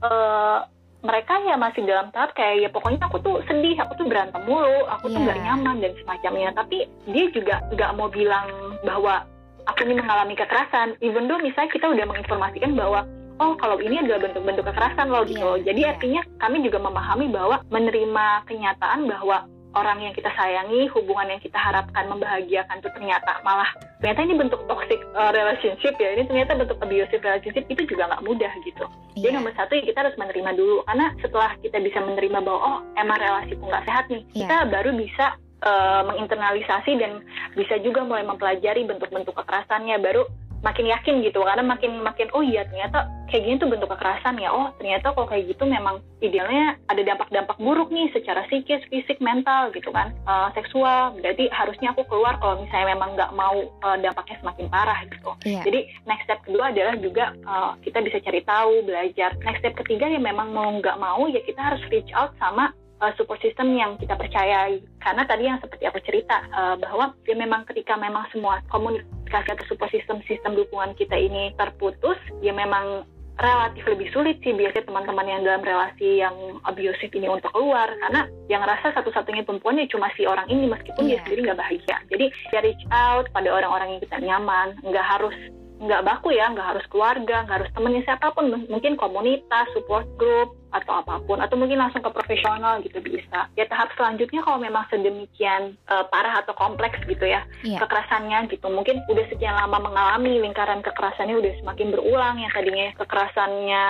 uh, 0.05 0.65
mereka 0.99 1.39
ya 1.47 1.55
masih 1.55 1.87
dalam 1.87 2.11
tahap 2.11 2.35
kayak 2.35 2.67
ya 2.67 2.69
pokoknya 2.71 2.99
aku 3.07 3.23
tuh 3.23 3.39
sedih, 3.47 3.79
aku 3.79 4.03
tuh 4.03 4.07
berantem 4.11 4.43
mulu, 4.43 4.83
aku 4.91 5.07
yeah. 5.07 5.15
tuh 5.15 5.21
nggak 5.23 5.39
iya. 5.39 5.45
nyaman 5.51 5.75
dan 5.79 5.91
semacamnya. 6.03 6.49
Tapi 6.55 6.77
dia 7.07 7.25
juga 7.31 7.55
nggak 7.71 7.91
mau 7.95 8.11
bilang 8.11 8.47
bahwa 8.83 9.23
aku 9.63 9.87
ini 9.87 9.95
mengalami 9.95 10.35
kekerasan. 10.35 10.99
Even 10.99 11.31
though 11.31 11.39
misalnya 11.39 11.71
kita 11.71 11.87
udah 11.87 12.05
menginformasikan 12.07 12.75
bahwa 12.75 13.07
oh 13.39 13.55
kalau 13.55 13.79
ini 13.79 14.03
adalah 14.03 14.27
bentuk-bentuk 14.27 14.67
kekerasan 14.67 15.07
loh 15.07 15.23
gitu 15.23 15.39
yeah, 15.39 15.71
Jadi 15.71 15.81
yeah. 15.87 15.91
artinya 15.95 16.21
kami 16.43 16.57
juga 16.67 16.77
memahami 16.83 17.27
bahwa 17.31 17.63
menerima 17.71 18.25
kenyataan 18.51 19.07
bahwa 19.07 19.47
orang 19.77 20.01
yang 20.01 20.13
kita 20.17 20.33
sayangi, 20.33 20.89
hubungan 20.89 21.37
yang 21.37 21.41
kita 21.41 21.57
harapkan 21.59 22.09
membahagiakan 22.09 22.81
itu 22.81 22.89
ternyata 22.95 23.37
malah 23.45 23.69
ternyata 24.01 24.21
ini 24.25 24.35
bentuk 24.39 24.61
toxic 24.65 24.97
uh, 25.13 25.29
relationship 25.29 25.93
ya. 26.01 26.17
Ini 26.17 26.25
ternyata 26.25 26.57
bentuk 26.57 26.81
abusive 26.81 27.21
relationship 27.21 27.65
itu 27.69 27.83
juga 27.85 28.09
nggak 28.09 28.25
mudah 28.25 28.51
gitu. 28.65 28.85
Yeah. 29.13 29.29
Jadi 29.29 29.33
nomor 29.37 29.53
satu 29.53 29.71
ya 29.77 29.83
kita 29.85 29.99
harus 30.05 30.15
menerima 30.17 30.51
dulu 30.57 30.81
karena 30.89 31.07
setelah 31.21 31.51
kita 31.61 31.77
bisa 31.83 31.99
menerima 32.01 32.39
bahwa 32.41 32.59
oh 32.59 32.77
emang 32.97 33.17
relasiku 33.21 33.63
nggak 33.69 33.85
sehat 33.85 34.05
nih, 34.09 34.21
yeah. 34.33 34.39
kita 34.45 34.55
baru 34.73 34.91
bisa 34.97 35.25
uh, 35.63 36.01
menginternalisasi 36.09 36.91
dan 36.97 37.11
bisa 37.53 37.75
juga 37.83 38.01
mulai 38.01 38.25
mempelajari 38.25 38.87
bentuk-bentuk 38.89 39.37
kekerasannya 39.37 40.01
baru 40.01 40.25
makin 40.59 40.91
yakin 40.91 41.23
gitu 41.23 41.39
karena 41.43 41.63
makin 41.63 42.03
makin 42.03 42.27
oh 42.35 42.43
iya 42.43 42.67
ternyata 42.67 43.07
kayak 43.31 43.43
gini 43.45 43.55
tuh 43.61 43.69
bentuk 43.69 43.89
kekerasan 43.93 44.41
ya 44.41 44.49
oh 44.51 44.73
ternyata 44.81 45.13
kalau 45.13 45.27
kayak 45.29 45.47
gitu 45.53 45.63
memang 45.63 46.03
idealnya 46.19 46.75
ada 46.91 47.01
dampak-dampak 47.05 47.55
buruk 47.61 47.87
nih 47.93 48.11
secara 48.11 48.43
psikis 48.49 48.83
fisik 48.91 49.21
mental 49.23 49.71
gitu 49.71 49.93
kan 49.93 50.11
uh, 50.27 50.51
seksual 50.57 51.15
berarti 51.15 51.47
harusnya 51.53 51.95
aku 51.95 52.03
keluar 52.09 52.35
kalau 52.41 52.59
misalnya 52.59 52.97
memang 52.97 53.15
nggak 53.15 53.31
mau 53.37 53.57
uh, 53.85 53.97
dampaknya 54.01 54.35
semakin 54.43 54.67
parah 54.67 54.99
gitu 55.07 55.31
yeah. 55.47 55.63
jadi 55.63 55.79
next 56.09 56.25
step 56.27 56.39
kedua 56.43 56.73
adalah 56.73 56.95
juga 56.99 57.25
uh, 57.47 57.77
kita 57.85 58.03
bisa 58.03 58.17
cari 58.19 58.41
tahu 58.43 58.83
belajar 58.83 59.37
next 59.45 59.63
step 59.63 59.77
ketiga 59.79 60.11
ya 60.11 60.19
memang 60.19 60.51
mau 60.51 60.67
nggak 60.75 60.99
mau 60.99 61.29
ya 61.31 61.39
kita 61.45 61.61
harus 61.61 61.81
reach 61.93 62.11
out 62.17 62.33
sama 62.41 62.73
uh, 62.99 63.11
support 63.15 63.39
system 63.41 63.73
yang 63.75 63.95
kita 63.97 64.15
percayai. 64.15 64.83
Karena 64.99 65.23
tadi 65.25 65.47
yang 65.47 65.59
seperti 65.63 65.83
aku 65.87 65.99
cerita 66.03 66.43
uh, 66.51 66.75
bahwa 66.75 67.15
ya 67.25 67.35
memang 67.35 67.63
ketika 67.67 67.95
memang 67.95 68.27
semua 68.31 68.59
komunikasi 68.67 69.07
atau 69.31 69.65
support 69.69 69.93
system 69.93 70.19
sistem 70.25 70.57
dukungan 70.57 70.97
kita 70.97 71.15
ini 71.15 71.53
terputus, 71.55 72.17
ya 72.41 72.51
memang 72.51 73.05
relatif 73.39 73.87
lebih 73.87 74.11
sulit 74.11 74.35
sih 74.43 74.51
biasanya 74.51 74.83
teman-teman 74.83 75.23
yang 75.23 75.41
dalam 75.47 75.63
relasi 75.63 76.19
yang 76.19 76.35
abusive 76.67 77.11
ini 77.15 77.31
untuk 77.31 77.55
keluar. 77.55 77.87
Karena 78.03 78.27
yang 78.51 78.61
rasa 78.67 78.91
satu-satunya 78.91 79.47
perempuannya 79.47 79.87
cuma 79.87 80.11
si 80.19 80.27
orang 80.27 80.45
ini 80.51 80.67
meskipun 80.67 81.07
yeah. 81.07 81.17
dia 81.17 81.19
sendiri 81.23 81.39
nggak 81.47 81.59
bahagia. 81.59 81.97
Jadi 82.11 82.25
ya 82.51 82.59
reach 82.59 82.83
out 82.91 83.25
pada 83.31 83.47
orang-orang 83.47 83.95
yang 83.95 84.01
kita 84.03 84.17
nyaman. 84.19 84.75
Nggak 84.83 85.05
harus 85.07 85.35
nggak 85.79 86.03
baku 86.03 86.35
ya, 86.35 86.51
nggak 86.51 86.75
harus 86.75 86.85
keluarga, 86.91 87.47
nggak 87.47 87.57
harus 87.63 87.71
temennya 87.71 88.03
siapa 88.03 88.35
pun, 88.35 88.51
mungkin 88.67 88.99
komunitas, 88.99 89.65
support 89.71 90.03
group, 90.19 90.59
atau 90.75 91.01
apa 91.01 91.23
pun, 91.23 91.39
atau 91.39 91.55
mungkin 91.55 91.79
langsung 91.79 92.03
ke 92.03 92.11
profesional 92.11 92.83
gitu 92.83 92.99
bisa. 92.99 93.47
Ya 93.55 93.65
tahap 93.65 93.89
selanjutnya 93.95 94.43
kalau 94.43 94.59
memang 94.59 94.83
sedemikian 94.91 95.79
uh, 95.87 96.03
parah 96.11 96.43
atau 96.43 96.51
kompleks 96.53 96.99
gitu 97.07 97.23
ya, 97.23 97.47
yeah. 97.63 97.79
kekerasannya 97.79 98.51
gitu, 98.51 98.67
mungkin 98.67 98.99
udah 99.07 99.25
sekian 99.31 99.55
lama 99.55 99.79
mengalami 99.79 100.43
lingkaran 100.43 100.83
kekerasannya 100.83 101.39
udah 101.39 101.53
semakin 101.63 101.87
berulang, 101.95 102.35
yang 102.43 102.51
tadinya. 102.51 102.91
Kekerasannya 102.99 103.83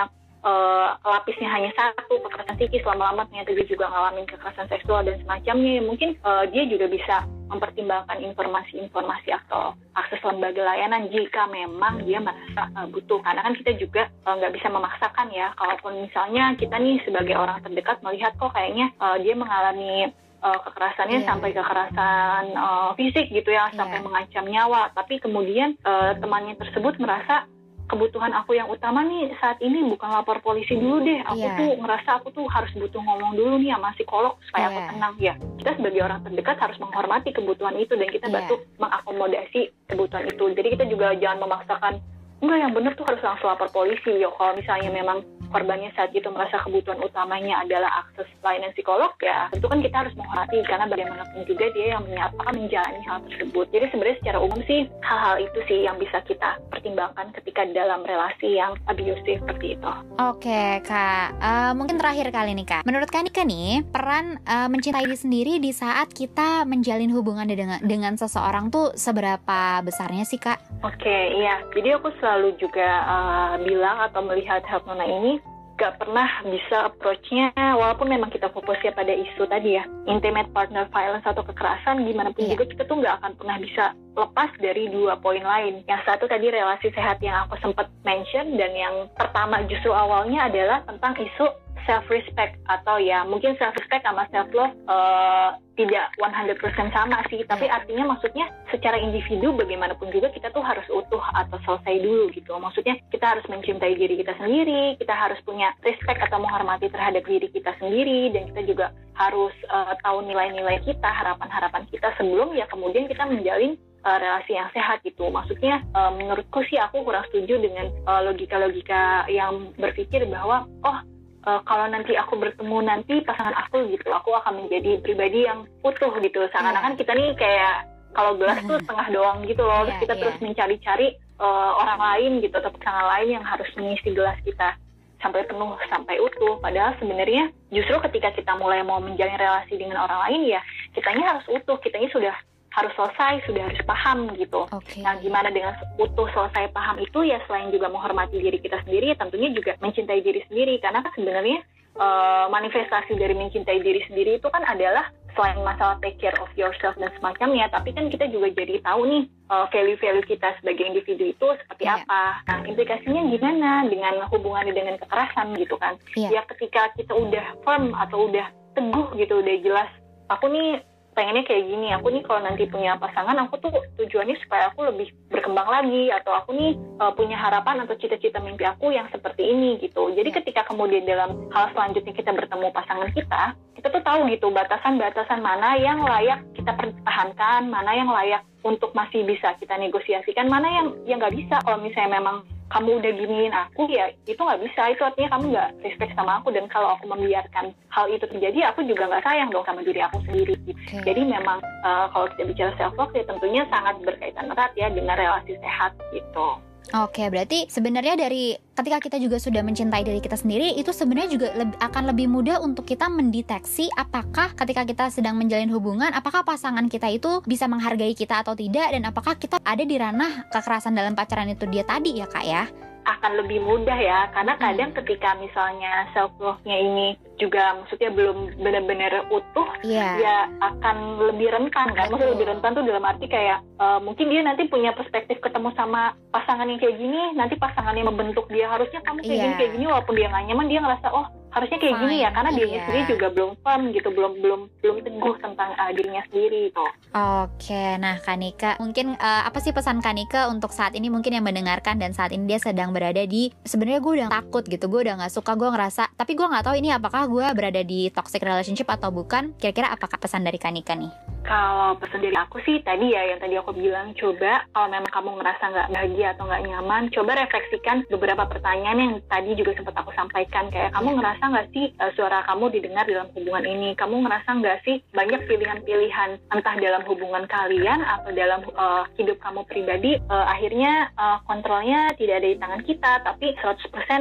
uh, 0.46 0.88
lapisnya 1.02 1.50
hanya 1.50 1.74
satu 1.74 2.22
kekerasan 2.22 2.56
psikis 2.56 2.86
lama-lama 2.86 3.26
ternyata 3.28 3.50
dia 3.50 3.66
juga 3.66 3.90
ngalamin 3.90 4.30
kekerasan 4.30 4.70
seksual 4.70 5.02
dan 5.02 5.18
semacamnya. 5.20 5.72
Ya 5.80 5.82
mungkin 5.82 6.14
uh, 6.22 6.46
dia 6.48 6.64
juga 6.70 6.86
bisa 6.86 7.26
mempertimbangkan 7.50 8.22
informasi-informasi 8.22 9.34
atau 9.34 9.74
akses 9.98 10.22
lembaga 10.22 10.62
layanan 10.62 11.10
jika 11.10 11.50
memang 11.50 12.06
dia 12.06 12.22
merasa 12.22 12.70
uh, 12.78 12.86
butuh 12.86 13.18
karena 13.20 13.42
kan 13.42 13.54
kita 13.58 13.74
juga 13.76 14.02
nggak 14.22 14.50
uh, 14.50 14.56
bisa 14.56 14.68
memaksakan 14.70 15.28
ya 15.34 15.50
kalaupun 15.58 15.98
misalnya 16.06 16.54
kita 16.54 16.78
nih 16.78 17.02
sebagai 17.02 17.34
orang 17.34 17.58
terdekat 17.60 17.98
melihat 18.06 18.32
kok 18.38 18.54
kayaknya 18.54 18.94
uh, 19.02 19.18
dia 19.18 19.34
mengalami 19.34 20.14
uh, 20.40 20.58
kekerasannya 20.64 21.18
yeah. 21.20 21.28
sampai 21.28 21.50
kekerasan 21.52 22.44
uh, 22.56 22.90
fisik 22.96 23.28
gitu 23.28 23.50
ya 23.52 23.68
yeah. 23.68 23.76
sampai 23.76 23.98
mengancam 24.00 24.46
nyawa 24.48 24.94
tapi 24.96 25.20
kemudian 25.20 25.76
uh, 25.84 26.16
temannya 26.18 26.56
tersebut 26.56 26.96
merasa 27.02 27.46
kebutuhan 27.90 28.30
aku 28.30 28.54
yang 28.54 28.70
utama 28.70 29.02
nih 29.02 29.34
saat 29.42 29.58
ini 29.58 29.82
bukan 29.90 30.06
lapor 30.06 30.38
polisi 30.38 30.78
dulu 30.78 31.02
deh. 31.02 31.18
Aku 31.26 31.42
yeah. 31.42 31.58
tuh 31.58 31.70
ngerasa 31.82 32.22
aku 32.22 32.30
tuh 32.30 32.46
harus 32.46 32.70
butuh 32.78 33.02
ngomong 33.02 33.34
dulu 33.34 33.58
nih 33.58 33.74
sama 33.74 33.90
psikolog 33.98 34.38
supaya 34.46 34.62
yeah. 34.62 34.70
aku 34.70 34.78
iya. 34.78 34.90
tenang. 34.94 35.14
Ya, 35.18 35.34
kita 35.58 35.70
sebagai 35.74 36.00
orang 36.06 36.20
terdekat 36.22 36.56
harus 36.62 36.78
menghormati 36.78 37.30
kebutuhan 37.34 37.74
itu 37.74 37.92
dan 37.98 38.08
kita 38.14 38.26
yeah. 38.30 38.34
bantu 38.38 38.54
mengakomodasi 38.78 39.60
kebutuhan 39.90 40.24
itu. 40.30 40.44
Jadi 40.54 40.68
kita 40.78 40.84
juga 40.86 41.06
jangan 41.18 41.38
memaksakan 41.42 41.94
enggak 42.40 42.58
yang 42.62 42.72
benar 42.72 42.92
tuh 42.94 43.06
harus 43.10 43.22
langsung 43.26 43.50
lapor 43.50 43.68
polisi. 43.74 44.12
Yo, 44.22 44.30
kalau 44.38 44.54
misalnya 44.54 44.90
memang 44.94 45.26
korbannya 45.50 45.90
saat 45.98 46.14
itu 46.14 46.26
merasa 46.30 46.62
kebutuhan 46.62 47.02
utamanya 47.02 47.62
adalah 47.62 48.06
akses 48.06 48.26
pelayanan 48.40 48.72
psikolog 48.72 49.12
ya 49.20 49.50
tentu 49.50 49.66
kan 49.66 49.80
kita 49.82 49.96
harus 50.06 50.14
menghormati 50.14 50.58
karena 50.64 50.86
bagaimanapun 50.86 51.40
juga 51.44 51.66
dia 51.74 51.86
yang 51.98 52.02
menyatakan 52.06 52.54
menjalani 52.56 53.00
hal 53.06 53.18
tersebut. 53.26 53.66
Jadi 53.74 53.84
sebenarnya 53.90 54.18
secara 54.22 54.38
umum 54.38 54.60
sih 54.64 54.80
hal-hal 55.02 55.36
itu 55.42 55.58
sih 55.66 55.78
yang 55.84 55.96
bisa 55.98 56.18
kita 56.24 56.50
pertimbangkan 56.70 57.34
ketika 57.40 57.66
dalam 57.74 58.06
relasi 58.06 58.56
yang 58.56 58.78
abusive 58.86 59.42
seperti 59.42 59.74
itu. 59.74 59.90
Oke 60.20 60.80
kak. 60.86 61.34
Uh, 61.42 61.72
mungkin 61.74 61.98
terakhir 61.98 62.30
kali 62.30 62.54
nih 62.54 62.66
kak. 62.66 62.82
Menurut 62.86 63.08
kak 63.10 63.26
Nika 63.26 63.42
nih 63.42 63.82
peran 63.90 64.38
uh, 64.46 64.68
mencintai 64.70 65.04
diri 65.04 65.18
sendiri 65.18 65.54
di 65.58 65.74
saat 65.74 66.14
kita 66.14 66.62
menjalin 66.68 67.10
hubungan 67.10 67.48
dengan 67.48 67.82
dengan 67.82 68.14
seseorang 68.14 68.70
tuh 68.70 68.94
seberapa 68.94 69.82
besarnya 69.82 70.22
sih 70.22 70.38
kak? 70.38 70.60
Oke 70.86 71.34
iya. 71.34 71.58
Jadi 71.74 71.88
aku 71.96 72.14
selalu 72.22 72.54
juga 72.60 72.88
uh, 73.04 73.54
bilang 73.64 73.98
atau 74.06 74.22
melihat 74.22 74.62
Helpnona 74.68 75.04
ini 75.04 75.39
gak 75.80 75.96
pernah 75.96 76.28
bisa 76.44 76.92
approach-nya 76.92 77.56
walaupun 77.56 78.12
memang 78.12 78.28
kita 78.28 78.52
fokusnya 78.52 78.92
pada 78.92 79.16
isu 79.16 79.48
tadi 79.48 79.80
ya 79.80 79.84
intimate 80.04 80.52
partner 80.52 80.84
violence 80.92 81.24
atau 81.24 81.40
kekerasan 81.40 82.04
gimana 82.04 82.28
pun 82.36 82.44
yeah. 82.44 82.52
juga 82.52 82.68
kita 82.68 82.82
tuh 82.84 83.00
nggak 83.00 83.16
akan 83.24 83.32
pernah 83.40 83.56
bisa 83.56 83.84
lepas 84.12 84.52
dari 84.60 84.92
dua 84.92 85.16
poin 85.24 85.40
lain 85.40 85.80
yang 85.88 86.04
satu 86.04 86.28
tadi 86.28 86.52
relasi 86.52 86.92
sehat 86.92 87.16
yang 87.24 87.48
aku 87.48 87.56
sempat 87.64 87.88
mention 88.04 88.60
dan 88.60 88.76
yang 88.76 89.08
pertama 89.16 89.64
justru 89.72 89.88
awalnya 89.88 90.52
adalah 90.52 90.84
tentang 90.84 91.16
isu 91.16 91.48
self 91.84 92.04
respect 92.08 92.56
atau 92.68 92.96
ya 93.00 93.22
mungkin 93.24 93.56
self 93.56 93.76
respect 93.76 94.04
sama 94.04 94.26
self 94.32 94.48
love 94.52 94.74
uh, 94.88 95.56
tidak 95.78 96.12
100% 96.20 96.60
sama 96.92 97.24
sih 97.32 97.40
tapi 97.48 97.64
hmm. 97.64 97.76
artinya 97.76 98.04
maksudnya 98.12 98.46
secara 98.68 99.00
individu 99.00 99.56
bagaimanapun 99.56 100.12
juga 100.12 100.28
kita 100.28 100.52
tuh 100.52 100.60
harus 100.60 100.84
utuh 100.92 101.22
atau 101.32 101.56
selesai 101.64 102.04
dulu 102.04 102.28
gitu 102.36 102.52
maksudnya 102.60 103.00
kita 103.08 103.36
harus 103.36 103.44
mencintai 103.48 103.96
diri 103.96 104.20
kita 104.20 104.36
sendiri 104.36 105.00
kita 105.00 105.14
harus 105.16 105.40
punya 105.48 105.72
respect 105.80 106.20
atau 106.20 106.42
menghormati 106.42 106.92
terhadap 106.92 107.24
diri 107.24 107.48
kita 107.48 107.72
sendiri 107.80 108.28
dan 108.34 108.52
kita 108.52 108.62
juga 108.68 108.86
harus 109.16 109.52
uh, 109.72 109.96
tahu 110.04 110.24
nilai-nilai 110.24 110.80
kita 110.84 111.08
harapan-harapan 111.08 111.88
kita 111.88 112.12
sebelum 112.20 112.52
ya 112.52 112.68
kemudian 112.68 113.08
kita 113.08 113.24
menjalin 113.24 113.76
uh, 114.04 114.16
relasi 114.16 114.56
yang 114.56 114.68
sehat 114.72 115.04
gitu. 115.04 115.28
Maksudnya 115.28 115.84
uh, 115.92 116.12
menurutku 116.12 116.64
sih 116.68 116.80
aku 116.80 117.04
kurang 117.04 117.24
setuju 117.28 117.60
dengan 117.60 117.92
logika-logika 118.24 119.28
uh, 119.28 119.32
yang 119.32 119.72
berpikir 119.76 120.24
bahwa 120.28 120.64
oh 120.84 120.98
uh, 121.46 121.60
kalau 121.64 121.86
nanti 121.88 122.16
aku 122.16 122.36
bertemu 122.36 122.78
nanti 122.84 123.14
pasangan 123.24 123.56
aku 123.66 123.88
gitu 123.92 124.08
aku 124.12 124.34
akan 124.36 124.66
menjadi 124.66 125.00
pribadi 125.00 125.46
yang 125.48 125.64
utuh 125.84 126.12
gitu. 126.20 126.40
Seakan-akan 126.52 126.96
yeah. 126.96 127.00
kita 127.00 127.12
nih 127.16 127.28
kayak 127.36 127.74
kalau 128.10 128.34
gelas 128.34 128.58
tuh 128.66 128.78
setengah 128.82 129.06
doang 129.14 129.38
gitu 129.46 129.62
loh. 129.62 129.86
Terus 129.86 129.94
yeah, 129.96 130.02
kita 130.02 130.14
yeah. 130.14 130.22
terus 130.22 130.36
mencari-cari 130.42 131.08
uh, 131.40 131.72
orang 131.78 132.00
lain 132.00 132.32
gitu 132.44 132.54
atau 132.58 132.72
pasangan 132.74 133.06
lain 133.16 133.40
yang 133.40 133.44
harus 133.46 133.68
mengisi 133.78 134.08
gelas 134.12 134.36
kita 134.44 134.76
sampai 135.20 135.44
penuh 135.44 135.76
sampai 135.88 136.16
utuh. 136.20 136.56
Padahal 136.60 136.96
sebenarnya 136.96 137.52
justru 137.72 137.96
ketika 138.10 138.32
kita 138.36 138.52
mulai 138.56 138.80
mau 138.84 139.00
menjalin 139.00 139.36
relasi 139.36 139.76
dengan 139.76 140.00
orang 140.04 140.20
lain 140.28 140.58
ya 140.58 140.60
kitanya 140.92 141.36
harus 141.36 141.46
utuh. 141.48 141.76
Kitanya 141.80 142.08
sudah 142.12 142.34
harus 142.70 142.92
selesai 142.94 143.42
sudah 143.50 143.66
harus 143.66 143.82
paham 143.82 144.30
gitu. 144.38 144.66
Okay. 144.70 145.02
Nah, 145.02 145.18
gimana 145.18 145.50
dengan 145.50 145.74
utuh 145.98 146.30
selesai 146.30 146.70
paham 146.70 147.02
itu 147.02 147.26
ya 147.26 147.42
selain 147.50 147.74
juga 147.74 147.90
menghormati 147.90 148.38
diri 148.38 148.62
kita 148.62 148.78
sendiri, 148.86 149.10
ya 149.10 149.16
tentunya 149.18 149.50
juga 149.50 149.74
mencintai 149.82 150.22
diri 150.22 150.40
sendiri 150.46 150.78
karena 150.78 151.02
kan 151.02 151.12
sebenarnya 151.18 151.58
uh, 151.98 152.46
manifestasi 152.46 153.18
dari 153.18 153.34
mencintai 153.34 153.82
diri 153.82 154.00
sendiri 154.06 154.38
itu 154.38 154.46
kan 154.50 154.62
adalah 154.62 155.10
selain 155.38 155.62
masalah 155.62 155.94
take 156.02 156.18
care 156.18 156.34
of 156.42 156.50
yourself 156.58 156.94
dan 156.98 157.10
semacamnya, 157.14 157.70
tapi 157.70 157.94
kan 157.94 158.10
kita 158.10 158.26
juga 158.34 158.50
jadi 158.50 158.82
tahu 158.82 159.06
nih 159.06 159.22
uh, 159.46 159.66
value-value 159.70 160.26
kita 160.26 160.58
sebagai 160.58 160.90
individu 160.90 161.30
itu 161.30 161.46
seperti 161.62 161.86
yeah. 161.86 162.02
apa. 162.02 162.22
Nah, 162.50 162.58
implikasinya 162.66 163.22
gimana 163.30 163.86
dengan 163.86 164.26
hubungannya 164.26 164.74
dengan 164.74 164.98
kekerasan 164.98 165.54
gitu 165.54 165.78
kan? 165.78 165.98
Yeah. 166.18 166.38
Ya 166.38 166.42
ketika 166.50 166.90
kita 166.98 167.14
udah 167.14 167.46
firm 167.62 167.94
atau 167.94 168.26
udah 168.26 168.46
teguh 168.74 169.06
gitu, 169.18 169.38
udah 169.38 169.56
jelas 169.62 169.90
aku 170.30 170.50
nih 170.50 170.82
pengennya 171.20 171.44
kayak 171.44 171.68
gini. 171.68 171.92
Aku 171.92 172.08
nih 172.08 172.24
kalau 172.24 172.40
nanti 172.40 172.64
punya 172.64 172.96
pasangan 172.96 173.36
aku 173.44 173.60
tuh 173.60 173.68
tujuannya 174.00 174.40
supaya 174.40 174.72
aku 174.72 174.88
lebih 174.88 175.12
berkembang 175.28 175.68
lagi 175.68 176.08
atau 176.08 176.32
aku 176.32 176.56
nih 176.56 176.80
uh, 176.96 177.12
punya 177.12 177.36
harapan 177.36 177.84
atau 177.84 177.92
cita-cita 178.00 178.40
mimpi 178.40 178.64
aku 178.64 178.88
yang 178.88 179.04
seperti 179.12 179.44
ini 179.52 179.76
gitu. 179.84 180.08
Jadi 180.16 180.32
ya. 180.32 180.36
ketika 180.40 180.64
kemudian 180.64 181.04
dalam 181.04 181.44
hal 181.52 181.68
selanjutnya 181.76 182.16
kita 182.16 182.32
bertemu 182.32 182.72
pasangan 182.72 183.12
kita 183.12 183.52
kita 183.76 183.92
tuh 183.92 184.00
tahu 184.00 184.28
gitu 184.32 184.48
batasan-batasan 184.48 185.40
mana 185.44 185.76
yang 185.76 186.00
layak 186.04 186.40
kita 186.56 186.72
pertahankan 186.72 187.68
mana 187.68 187.92
yang 187.92 188.08
layak 188.08 188.40
untuk 188.64 188.92
masih 188.92 189.24
bisa 189.24 189.56
kita 189.60 189.76
negosiasikan 189.76 190.48
mana 190.48 190.68
yang 190.72 190.86
yang 191.04 191.18
nggak 191.20 191.36
bisa. 191.36 191.60
Kalau 191.60 191.84
misalnya 191.84 192.16
memang 192.16 192.48
kamu 192.70 193.02
udah 193.02 193.12
giniin 193.12 193.54
aku 193.54 193.90
ya 193.90 194.10
itu 194.24 194.38
nggak 194.38 194.62
bisa. 194.62 194.94
Itu 194.94 195.02
artinya 195.04 195.36
kamu 195.36 195.44
nggak 195.52 195.70
respect 195.84 196.12
sama 196.14 196.38
aku. 196.40 196.54
Dan 196.54 196.70
kalau 196.70 196.94
aku 196.94 197.10
membiarkan 197.10 197.74
hal 197.90 198.06
itu 198.08 198.24
terjadi 198.30 198.70
aku 198.70 198.86
juga 198.86 199.10
nggak 199.10 199.26
sayang 199.26 199.50
dong 199.50 199.66
sama 199.66 199.82
diri 199.82 200.00
aku 200.00 200.22
sendiri. 200.26 200.54
Okay. 200.70 201.02
jadi 201.06 201.22
memang 201.22 201.58
uh, 201.86 202.06
kalau 202.10 202.26
kita 202.34 202.42
bicara 202.50 202.72
self 202.78 202.94
love 202.98 203.14
ya 203.14 203.24
tentunya 203.26 203.62
sangat 203.70 203.96
berkaitan 204.02 204.50
erat 204.50 204.72
ya 204.74 204.88
dengan 204.90 205.14
relasi 205.14 205.54
sehat 205.62 205.94
gitu 206.10 206.48
Oke, 206.90 207.30
berarti 207.30 207.70
sebenarnya 207.70 208.18
dari 208.18 208.58
ketika 208.74 208.98
kita 208.98 209.16
juga 209.22 209.38
sudah 209.38 209.62
mencintai 209.62 210.02
diri 210.02 210.18
kita 210.18 210.34
sendiri, 210.34 210.74
itu 210.74 210.90
sebenarnya 210.90 211.30
juga 211.30 211.48
lebih, 211.54 211.76
akan 211.78 212.02
lebih 212.10 212.26
mudah 212.26 212.58
untuk 212.58 212.82
kita 212.82 213.06
mendeteksi 213.06 213.86
apakah 213.94 214.50
ketika 214.58 214.82
kita 214.82 215.06
sedang 215.12 215.38
menjalin 215.38 215.70
hubungan, 215.70 216.10
apakah 216.10 216.42
pasangan 216.42 216.90
kita 216.90 217.06
itu 217.14 217.46
bisa 217.46 217.70
menghargai 217.70 218.18
kita 218.18 218.42
atau 218.42 218.58
tidak, 218.58 218.90
dan 218.90 219.06
apakah 219.06 219.38
kita 219.38 219.62
ada 219.62 219.84
di 219.86 219.96
ranah 220.00 220.50
kekerasan 220.50 220.98
dalam 220.98 221.14
pacaran 221.14 221.52
itu 221.52 221.62
dia 221.70 221.86
tadi 221.86 222.18
ya 222.18 222.26
kak 222.26 222.46
ya? 222.48 222.66
akan 223.00 223.32
lebih 223.42 223.64
mudah 223.64 223.96
ya 223.96 224.28
karena 224.30 224.54
kadang 224.60 224.90
ketika 224.92 225.34
misalnya 225.40 226.06
self 226.12 226.30
love-nya 226.38 226.76
ini 226.78 227.08
juga 227.40 227.80
maksudnya 227.80 228.12
belum 228.12 228.60
benar-benar 228.60 229.26
utuh 229.32 229.68
yeah. 229.80 230.14
ya 230.20 230.36
akan 230.60 231.24
lebih 231.32 231.48
rentan 231.48 231.88
kan 231.96 232.12
maksudnya 232.12 232.36
lebih 232.36 232.46
rentan 232.52 232.76
tuh 232.76 232.84
dalam 232.84 233.04
arti 233.08 233.26
kayak 233.26 233.64
uh, 233.80 233.98
mungkin 233.98 234.28
dia 234.28 234.44
nanti 234.44 234.68
punya 234.68 234.92
perspektif 234.92 235.40
ketemu 235.40 235.72
sama 235.74 236.12
pasangan 236.30 236.68
yang 236.68 236.78
kayak 236.78 237.00
gini 237.00 237.32
nanti 237.34 237.56
pasangannya 237.56 238.04
membentuk 238.04 238.46
dia 238.52 238.68
harusnya 238.68 239.00
kamu 239.02 239.24
kayak 239.24 239.32
yeah. 239.32 239.44
gini 239.48 239.54
kayak 239.56 239.72
gini 239.72 239.84
walaupun 239.88 240.14
dia 240.14 240.28
nggak 240.28 240.44
nyaman 240.52 240.68
dia 240.68 240.80
ngerasa 240.84 241.08
oh 241.10 241.26
harusnya 241.50 241.78
kayak 241.82 241.94
Fine. 241.98 242.02
gini 242.06 242.16
ya 242.22 242.30
karena 242.30 242.50
dirinya 242.54 242.78
iya. 242.78 242.86
sendiri 242.86 243.04
juga 243.10 243.26
belum 243.34 243.50
firm 243.66 243.82
gitu 243.90 244.08
belum 244.14 244.32
belum 244.38 244.60
belum 244.82 244.96
teguh 245.02 245.36
tentang 245.42 245.70
uh, 245.74 245.90
dirinya 245.90 246.22
sendiri 246.30 246.70
itu. 246.70 246.84
Oke, 247.10 247.84
nah 247.98 248.16
Kanika 248.22 248.78
mungkin 248.78 249.18
uh, 249.18 249.42
apa 249.50 249.58
sih 249.58 249.74
pesan 249.74 249.98
Kanika 249.98 250.46
untuk 250.46 250.70
saat 250.70 250.94
ini 250.94 251.10
mungkin 251.10 251.34
yang 251.34 251.42
mendengarkan 251.42 251.98
dan 251.98 252.14
saat 252.14 252.30
ini 252.30 252.46
dia 252.46 252.62
sedang 252.62 252.94
berada 252.94 253.22
di 253.26 253.50
sebenarnya 253.66 254.00
gue 254.00 254.12
udah 254.22 254.28
takut 254.30 254.62
gitu 254.62 254.86
gue 254.86 255.00
udah 255.10 255.14
nggak 255.18 255.34
suka 255.34 255.58
gue 255.58 255.68
ngerasa 255.74 256.14
tapi 256.14 256.38
gue 256.38 256.46
nggak 256.46 256.64
tahu 256.70 256.74
ini 256.78 256.94
apakah 256.94 257.26
gue 257.30 257.46
berada 257.54 257.82
di 257.86 258.10
toxic 258.10 258.42
relationship 258.42 258.90
atau 258.90 259.14
bukan? 259.14 259.54
Kira-kira 259.54 259.94
apakah 259.94 260.18
pesan 260.18 260.42
dari 260.42 260.58
Kanika 260.58 260.98
nih? 260.98 261.14
Kalau 261.46 261.96
pesan 261.96 262.20
dari 262.20 262.36
aku 262.36 262.58
sih 262.66 262.82
tadi 262.82 263.14
ya 263.14 263.22
yang 263.32 263.40
tadi 263.40 263.54
aku 263.56 263.72
bilang 263.72 264.12
coba 264.18 264.66
kalau 264.74 264.88
memang 264.92 265.08
kamu 265.08 265.30
ngerasa 265.40 265.64
nggak 265.72 265.90
bahagia 265.94 266.26
atau 266.36 266.44
nggak 266.44 266.64
nyaman 266.68 267.02
coba 267.14 267.32
refleksikan 267.38 268.04
beberapa 268.12 268.44
pertanyaan 268.44 268.98
yang 268.98 269.12
tadi 269.30 269.54
juga 269.54 269.72
sempat 269.78 269.94
aku 270.02 270.10
sampaikan. 270.18 270.68
Kayak 270.68 270.92
kamu 270.98 271.16
ngerasa 271.16 271.42
nggak 271.46 271.68
sih 271.72 271.86
uh, 272.02 272.12
suara 272.18 272.44
kamu 272.44 272.64
didengar 272.74 273.06
dalam 273.06 273.30
hubungan 273.32 273.64
ini? 273.64 273.96
Kamu 273.96 274.26
ngerasa 274.26 274.50
nggak 274.60 274.78
sih 274.84 274.96
banyak 275.14 275.40
pilihan-pilihan 275.46 276.30
entah 276.50 276.76
dalam 276.76 277.02
hubungan 277.08 277.46
kalian 277.48 278.02
atau 278.04 278.30
dalam 278.34 278.60
uh, 278.74 279.06
hidup 279.16 279.38
kamu 279.40 279.64
pribadi 279.70 280.18
uh, 280.28 280.46
akhirnya 280.50 281.08
uh, 281.16 281.38
kontrolnya 281.46 282.10
tidak 282.18 282.42
ada 282.42 282.48
di 282.50 282.58
tangan 282.58 282.82
kita 282.84 283.12
tapi 283.24 283.46
100% 283.58 283.70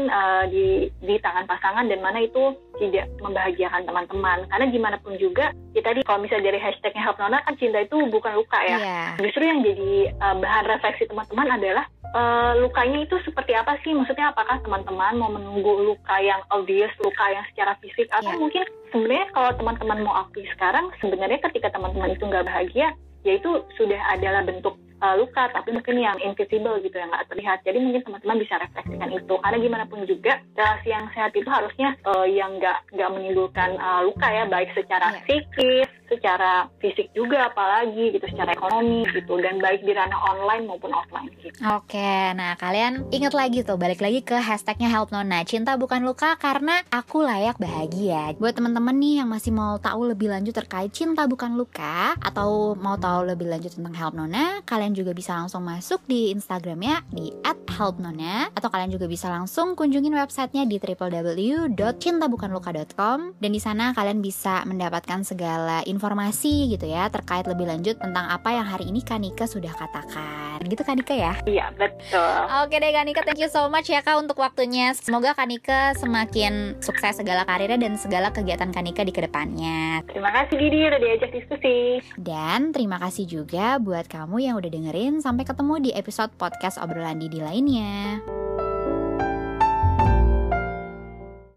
uh, 0.07 0.43
di 0.47 0.87
di 1.03 1.15
tangan 1.19 1.49
pasangan 1.49 1.85
dan 1.89 1.99
mana 1.99 2.23
itu 2.23 2.55
tidak 2.79 3.05
membahagiakan 3.19 3.83
teman-teman 3.85 4.47
karena 4.47 4.65
gimana 4.71 4.97
pun 5.03 5.13
juga 5.19 5.51
ya 5.75 5.81
tadi 5.83 6.01
kalau 6.07 6.23
misalnya 6.23 6.49
dari 6.49 6.59
hashtagnya 6.59 7.03
Help 7.03 7.19
Nona 7.19 7.43
kan 7.43 7.55
cinta 7.59 7.83
itu 7.83 7.99
bukan 8.09 8.33
luka 8.39 8.59
ya 8.63 8.77
yeah. 8.79 9.09
justru 9.19 9.43
yang 9.43 9.61
jadi 9.61 10.15
uh, 10.17 10.35
bahan 10.39 10.65
refleksi 10.65 11.05
teman-teman 11.11 11.47
adalah 11.51 11.85
uh, 12.15 12.57
lukanya 12.57 13.05
itu 13.05 13.15
seperti 13.27 13.53
apa 13.53 13.77
sih 13.83 13.91
maksudnya 13.91 14.31
apakah 14.31 14.57
teman-teman 14.63 15.19
mau 15.19 15.29
menunggu 15.29 15.93
luka 15.93 16.15
yang 16.23 16.39
obvious 16.49 16.91
luka 17.03 17.25
yang 17.29 17.45
secara 17.53 17.75
fisik 17.83 18.07
atau 18.09 18.31
yeah. 18.31 18.41
mungkin 18.41 18.63
sebenarnya 18.89 19.27
kalau 19.35 19.51
teman-teman 19.59 19.99
mau 20.07 20.15
aktif 20.25 20.47
sekarang 20.55 20.89
sebenarnya 21.03 21.39
ketika 21.51 21.69
teman-teman 21.69 22.15
itu 22.15 22.23
nggak 22.25 22.47
bahagia 22.47 22.95
ya 23.27 23.35
itu 23.35 23.51
sudah 23.75 23.99
adalah 24.15 24.47
bentuk 24.47 24.79
uh, 25.01 25.15
luka 25.19 25.49
tapi 25.51 25.73
mungkin 25.75 25.99
yang 25.99 26.17
invisible 26.21 26.79
gitu 26.83 26.95
yang 26.95 27.09
nggak 27.11 27.27
terlihat 27.31 27.59
jadi 27.63 27.77
mungkin 27.79 28.03
teman-teman 28.05 28.37
bisa 28.39 28.55
refleksikan 28.59 29.09
itu 29.11 29.33
karena 29.39 29.57
gimana 29.59 29.85
pun 29.87 30.03
juga 30.05 30.39
relasi 30.55 30.89
yang 30.91 31.05
sehat 31.15 31.31
itu 31.35 31.49
harusnya 31.49 31.95
uh, 32.05 32.27
yang 32.27 32.59
nggak 32.59 32.79
nggak 32.93 33.09
menimbulkan 33.11 33.75
uh, 33.79 34.03
luka 34.05 34.27
ya 34.27 34.43
baik 34.47 34.69
secara 34.75 35.15
yeah. 35.15 35.23
psikis 35.25 35.89
secara 36.09 36.65
fisik 36.81 37.13
juga 37.13 37.53
apalagi 37.53 38.17
gitu 38.17 38.25
secara 38.25 38.57
ekonomi 38.57 39.05
gitu 39.13 39.37
dan 39.37 39.61
baik 39.61 39.85
di 39.85 39.93
ranah 39.93 40.17
online 40.33 40.65
maupun 40.65 40.91
offline 40.91 41.29
gitu. 41.37 41.53
Oke, 41.77 42.33
nah 42.33 42.57
kalian 42.57 43.07
ingat 43.13 43.37
lagi 43.37 43.61
tuh 43.61 43.77
balik 43.77 44.01
lagi 44.01 44.25
ke 44.25 44.35
hashtagnya 44.35 44.89
Help 44.89 45.13
Nona 45.13 45.45
cinta 45.45 45.77
bukan 45.77 46.01
luka 46.01 46.35
karena 46.41 46.81
aku 46.89 47.21
layak 47.21 47.61
bahagia. 47.61 48.33
Buat 48.41 48.57
teman-teman 48.57 48.97
nih 48.97 49.21
yang 49.23 49.29
masih 49.29 49.53
mau 49.53 49.77
tahu 49.77 50.09
lebih 50.09 50.33
lanjut 50.33 50.57
terkait 50.57 50.89
cinta 50.91 51.29
bukan 51.29 51.53
luka 51.55 52.17
atau 52.19 52.73
mau 52.73 52.97
tahu 52.97 53.29
lebih 53.29 53.47
lanjut 53.47 53.77
tentang 53.77 53.93
Help 53.93 54.17
Nona, 54.17 54.65
kalian 54.65 54.88
juga 54.93 55.13
bisa 55.15 55.35
langsung 55.35 55.63
masuk 55.65 56.01
di 56.05 56.29
Instagramnya 56.31 57.01
di 57.09 57.33
@helpnona 57.79 58.51
atau 58.51 58.67
kalian 58.67 58.91
juga 58.91 59.07
bisa 59.07 59.31
langsung 59.31 59.79
kunjungin 59.79 60.11
websitenya 60.11 60.67
di 60.67 60.83
www.cintabukanluka.com 60.83 63.39
dan 63.39 63.51
di 63.55 63.61
sana 63.61 63.95
kalian 63.95 64.19
bisa 64.19 64.67
mendapatkan 64.67 65.23
segala 65.23 65.79
informasi 65.87 66.09
informasi 66.09 66.71
gitu 66.71 66.87
ya 66.87 67.07
terkait 67.07 67.47
lebih 67.47 67.67
lanjut 67.67 67.95
tentang 67.99 68.27
apa 68.31 68.55
yang 68.55 68.67
hari 68.67 68.89
ini 68.89 68.99
Kanika 68.99 69.47
sudah 69.47 69.71
katakan. 69.71 70.59
Gitu 70.67 70.83
Kanika 70.83 71.15
ya? 71.15 71.33
Iya, 71.47 71.71
betul. 71.75 72.35
Oke 72.63 72.79
deh 72.79 72.91
Kanika, 72.91 73.23
thank 73.23 73.39
you 73.39 73.47
so 73.47 73.71
much 73.71 73.87
ya 73.87 74.03
Kak 74.03 74.19
untuk 74.19 74.39
waktunya. 74.39 74.91
Semoga 74.97 75.35
Kanika 75.35 75.95
semakin 75.95 76.79
sukses 76.83 77.19
segala 77.19 77.47
karirnya 77.47 77.79
dan 77.79 77.95
segala 77.95 78.31
kegiatan 78.31 78.71
Kanika 78.71 79.03
di 79.07 79.13
ke 79.15 79.23
depannya. 79.23 80.03
Terima 80.11 80.31
kasih 80.31 80.55
Didi 80.59 80.79
udah 80.87 80.99
diajak 80.99 81.31
diskusi. 81.31 82.03
Dan 82.19 82.75
terima 82.75 82.99
kasih 82.99 83.27
juga 83.27 83.79
buat 83.79 84.07
kamu 84.07 84.43
yang 84.43 84.55
udah 84.59 84.71
dengerin. 84.79 85.19
Sampai 85.19 85.43
ketemu 85.43 85.83
di 85.83 85.91
episode 85.91 86.31
podcast 86.39 86.79
obrolan 86.79 87.19
Didi 87.19 87.43
lainnya. 87.43 88.23